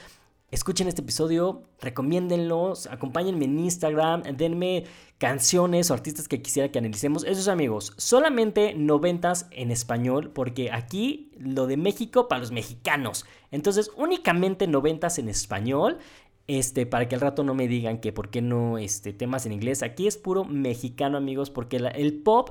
escuchen 0.50 0.86
este 0.86 1.00
episodio, 1.02 1.64
recomiéndenlos, 1.80 2.86
acompáñenme 2.86 3.46
en 3.46 3.58
Instagram, 3.58 4.22
denme 4.22 4.84
canciones 5.18 5.90
o 5.90 5.94
artistas 5.94 6.28
que 6.28 6.40
quisiera 6.40 6.70
que 6.70 6.78
analicemos. 6.78 7.24
Esos 7.24 7.48
amigos, 7.48 7.94
solamente 7.96 8.74
noventas 8.74 9.48
en 9.50 9.70
español, 9.70 10.30
porque 10.32 10.70
aquí 10.70 11.32
lo 11.38 11.66
de 11.66 11.76
México 11.76 12.28
para 12.28 12.40
los 12.40 12.52
mexicanos. 12.52 13.24
Entonces, 13.50 13.90
únicamente 13.96 14.66
noventas 14.66 15.18
en 15.18 15.28
español. 15.28 15.98
Este, 16.46 16.86
para 16.86 17.08
que 17.08 17.16
al 17.16 17.20
rato 17.20 17.42
no 17.42 17.54
me 17.54 17.66
digan 17.66 17.98
que 17.98 18.12
por 18.12 18.30
qué 18.30 18.40
no 18.40 18.78
este, 18.78 19.12
temas 19.12 19.46
en 19.46 19.52
inglés. 19.52 19.82
Aquí 19.82 20.06
es 20.06 20.16
puro 20.16 20.44
mexicano, 20.44 21.18
amigos, 21.18 21.50
porque 21.50 21.76
el 21.76 22.22
pop 22.22 22.50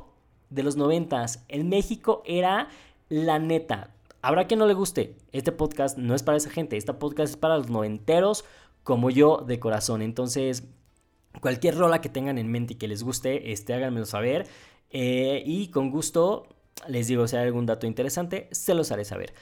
de 0.49 0.63
los 0.63 0.75
noventas 0.75 1.45
en 1.47 1.69
México 1.69 2.21
era 2.25 2.67
la 3.09 3.39
neta. 3.39 3.95
Habrá 4.21 4.47
que 4.47 4.55
no 4.55 4.65
le 4.65 4.73
guste. 4.73 5.15
Este 5.31 5.51
podcast 5.51 5.97
no 5.97 6.15
es 6.15 6.23
para 6.23 6.37
esa 6.37 6.49
gente. 6.49 6.77
Este 6.77 6.93
podcast 6.93 7.31
es 7.31 7.37
para 7.37 7.57
los 7.57 7.69
noventeros 7.69 8.43
como 8.83 9.09
yo 9.09 9.43
de 9.45 9.59
corazón. 9.59 10.01
Entonces, 10.01 10.63
cualquier 11.41 11.77
rola 11.77 12.01
que 12.01 12.09
tengan 12.09 12.37
en 12.37 12.49
mente 12.49 12.73
y 12.73 12.77
que 12.77 12.87
les 12.87 13.03
guste, 13.03 13.51
este, 13.51 13.73
háganmelo 13.73 14.05
saber. 14.05 14.47
Eh, 14.89 15.43
y 15.45 15.67
con 15.69 15.89
gusto, 15.89 16.47
les 16.87 17.07
digo, 17.07 17.27
si 17.27 17.35
hay 17.35 17.45
algún 17.45 17.65
dato 17.65 17.87
interesante, 17.87 18.47
se 18.51 18.73
los 18.73 18.91
haré 18.91 19.05
saber. 19.05 19.33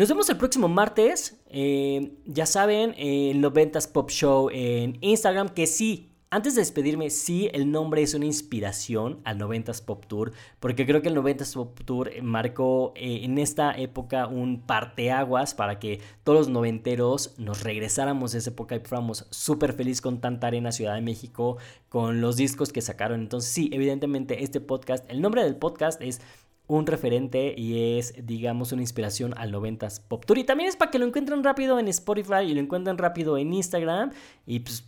Nos 0.00 0.08
vemos 0.08 0.30
el 0.30 0.38
próximo 0.38 0.66
martes. 0.66 1.42
Eh, 1.50 2.14
ya 2.24 2.46
saben, 2.46 2.94
el 2.96 3.42
90s 3.42 3.92
Pop 3.92 4.08
Show 4.08 4.48
en 4.50 4.96
Instagram, 5.02 5.50
que 5.50 5.66
sí. 5.66 6.06
Antes 6.30 6.54
de 6.54 6.62
despedirme, 6.62 7.10
sí, 7.10 7.50
el 7.52 7.70
nombre 7.70 8.00
es 8.00 8.14
una 8.14 8.24
inspiración 8.24 9.20
al 9.24 9.38
90s 9.38 9.84
Pop 9.84 10.06
Tour, 10.06 10.32
porque 10.58 10.86
creo 10.86 11.02
que 11.02 11.08
el 11.08 11.16
90s 11.18 11.52
Pop 11.52 11.78
Tour 11.84 12.10
marcó 12.22 12.94
eh, 12.96 13.24
en 13.24 13.36
esta 13.36 13.72
época 13.72 14.26
un 14.26 14.62
parteaguas 14.62 15.52
para 15.52 15.78
que 15.78 16.00
todos 16.24 16.38
los 16.38 16.48
noventeros 16.48 17.34
nos 17.36 17.62
regresáramos 17.62 18.34
a 18.34 18.38
esa 18.38 18.48
época 18.48 18.76
y 18.76 18.80
fuéramos 18.80 19.26
súper 19.28 19.74
feliz 19.74 20.00
con 20.00 20.22
tanta 20.22 20.46
arena 20.46 20.72
Ciudad 20.72 20.94
de 20.94 21.02
México, 21.02 21.58
con 21.90 22.22
los 22.22 22.36
discos 22.36 22.72
que 22.72 22.80
sacaron. 22.80 23.20
Entonces, 23.20 23.50
sí, 23.50 23.68
evidentemente 23.70 24.44
este 24.44 24.62
podcast, 24.62 25.04
el 25.10 25.20
nombre 25.20 25.44
del 25.44 25.56
podcast 25.56 26.00
es 26.00 26.22
un 26.76 26.86
referente 26.86 27.54
y 27.56 27.98
es, 27.98 28.14
digamos, 28.24 28.72
una 28.72 28.82
inspiración 28.82 29.34
al 29.36 29.52
90s 29.52 30.00
Pop 30.06 30.24
Tour. 30.24 30.38
Y 30.38 30.44
también 30.44 30.68
es 30.68 30.76
para 30.76 30.90
que 30.90 30.98
lo 30.98 31.06
encuentren 31.06 31.42
rápido 31.42 31.78
en 31.78 31.88
Spotify 31.88 32.42
y 32.46 32.54
lo 32.54 32.60
encuentren 32.60 32.96
rápido 32.96 33.36
en 33.36 33.52
Instagram. 33.52 34.12
Y 34.46 34.60
pues 34.60 34.84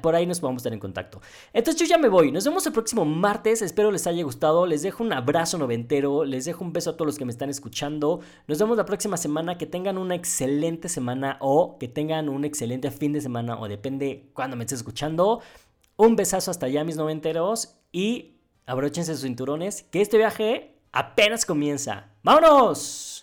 por 0.00 0.14
ahí 0.14 0.26
nos 0.26 0.38
podemos 0.38 0.60
estar 0.60 0.72
en 0.72 0.78
contacto. 0.78 1.20
Entonces 1.52 1.80
yo 1.80 1.86
ya 1.86 1.98
me 1.98 2.08
voy. 2.08 2.30
Nos 2.30 2.44
vemos 2.44 2.64
el 2.66 2.72
próximo 2.72 3.04
martes. 3.04 3.62
Espero 3.62 3.90
les 3.90 4.06
haya 4.06 4.22
gustado. 4.22 4.64
Les 4.64 4.82
dejo 4.82 5.02
un 5.02 5.12
abrazo 5.12 5.58
noventero. 5.58 6.24
Les 6.24 6.44
dejo 6.44 6.62
un 6.64 6.72
beso 6.72 6.90
a 6.90 6.92
todos 6.96 7.06
los 7.06 7.18
que 7.18 7.24
me 7.24 7.32
están 7.32 7.50
escuchando. 7.50 8.20
Nos 8.46 8.58
vemos 8.58 8.76
la 8.76 8.84
próxima 8.84 9.16
semana. 9.16 9.58
Que 9.58 9.66
tengan 9.66 9.98
una 9.98 10.14
excelente 10.14 10.88
semana 10.88 11.36
o 11.40 11.78
que 11.78 11.88
tengan 11.88 12.28
un 12.28 12.44
excelente 12.44 12.92
fin 12.92 13.12
de 13.12 13.20
semana 13.20 13.58
o 13.58 13.66
depende 13.66 14.30
cuando 14.34 14.56
me 14.56 14.62
estés 14.62 14.78
escuchando. 14.78 15.40
Un 15.96 16.14
besazo 16.14 16.52
hasta 16.52 16.66
allá, 16.66 16.84
mis 16.84 16.96
noventeros. 16.96 17.76
Y 17.90 18.36
abróchense 18.66 19.14
sus 19.14 19.22
cinturones. 19.22 19.82
Que 19.82 20.00
este 20.00 20.16
viaje 20.16 20.73
apenas 20.94 21.44
comienza. 21.44 22.06
¡Vámonos! 22.22 23.13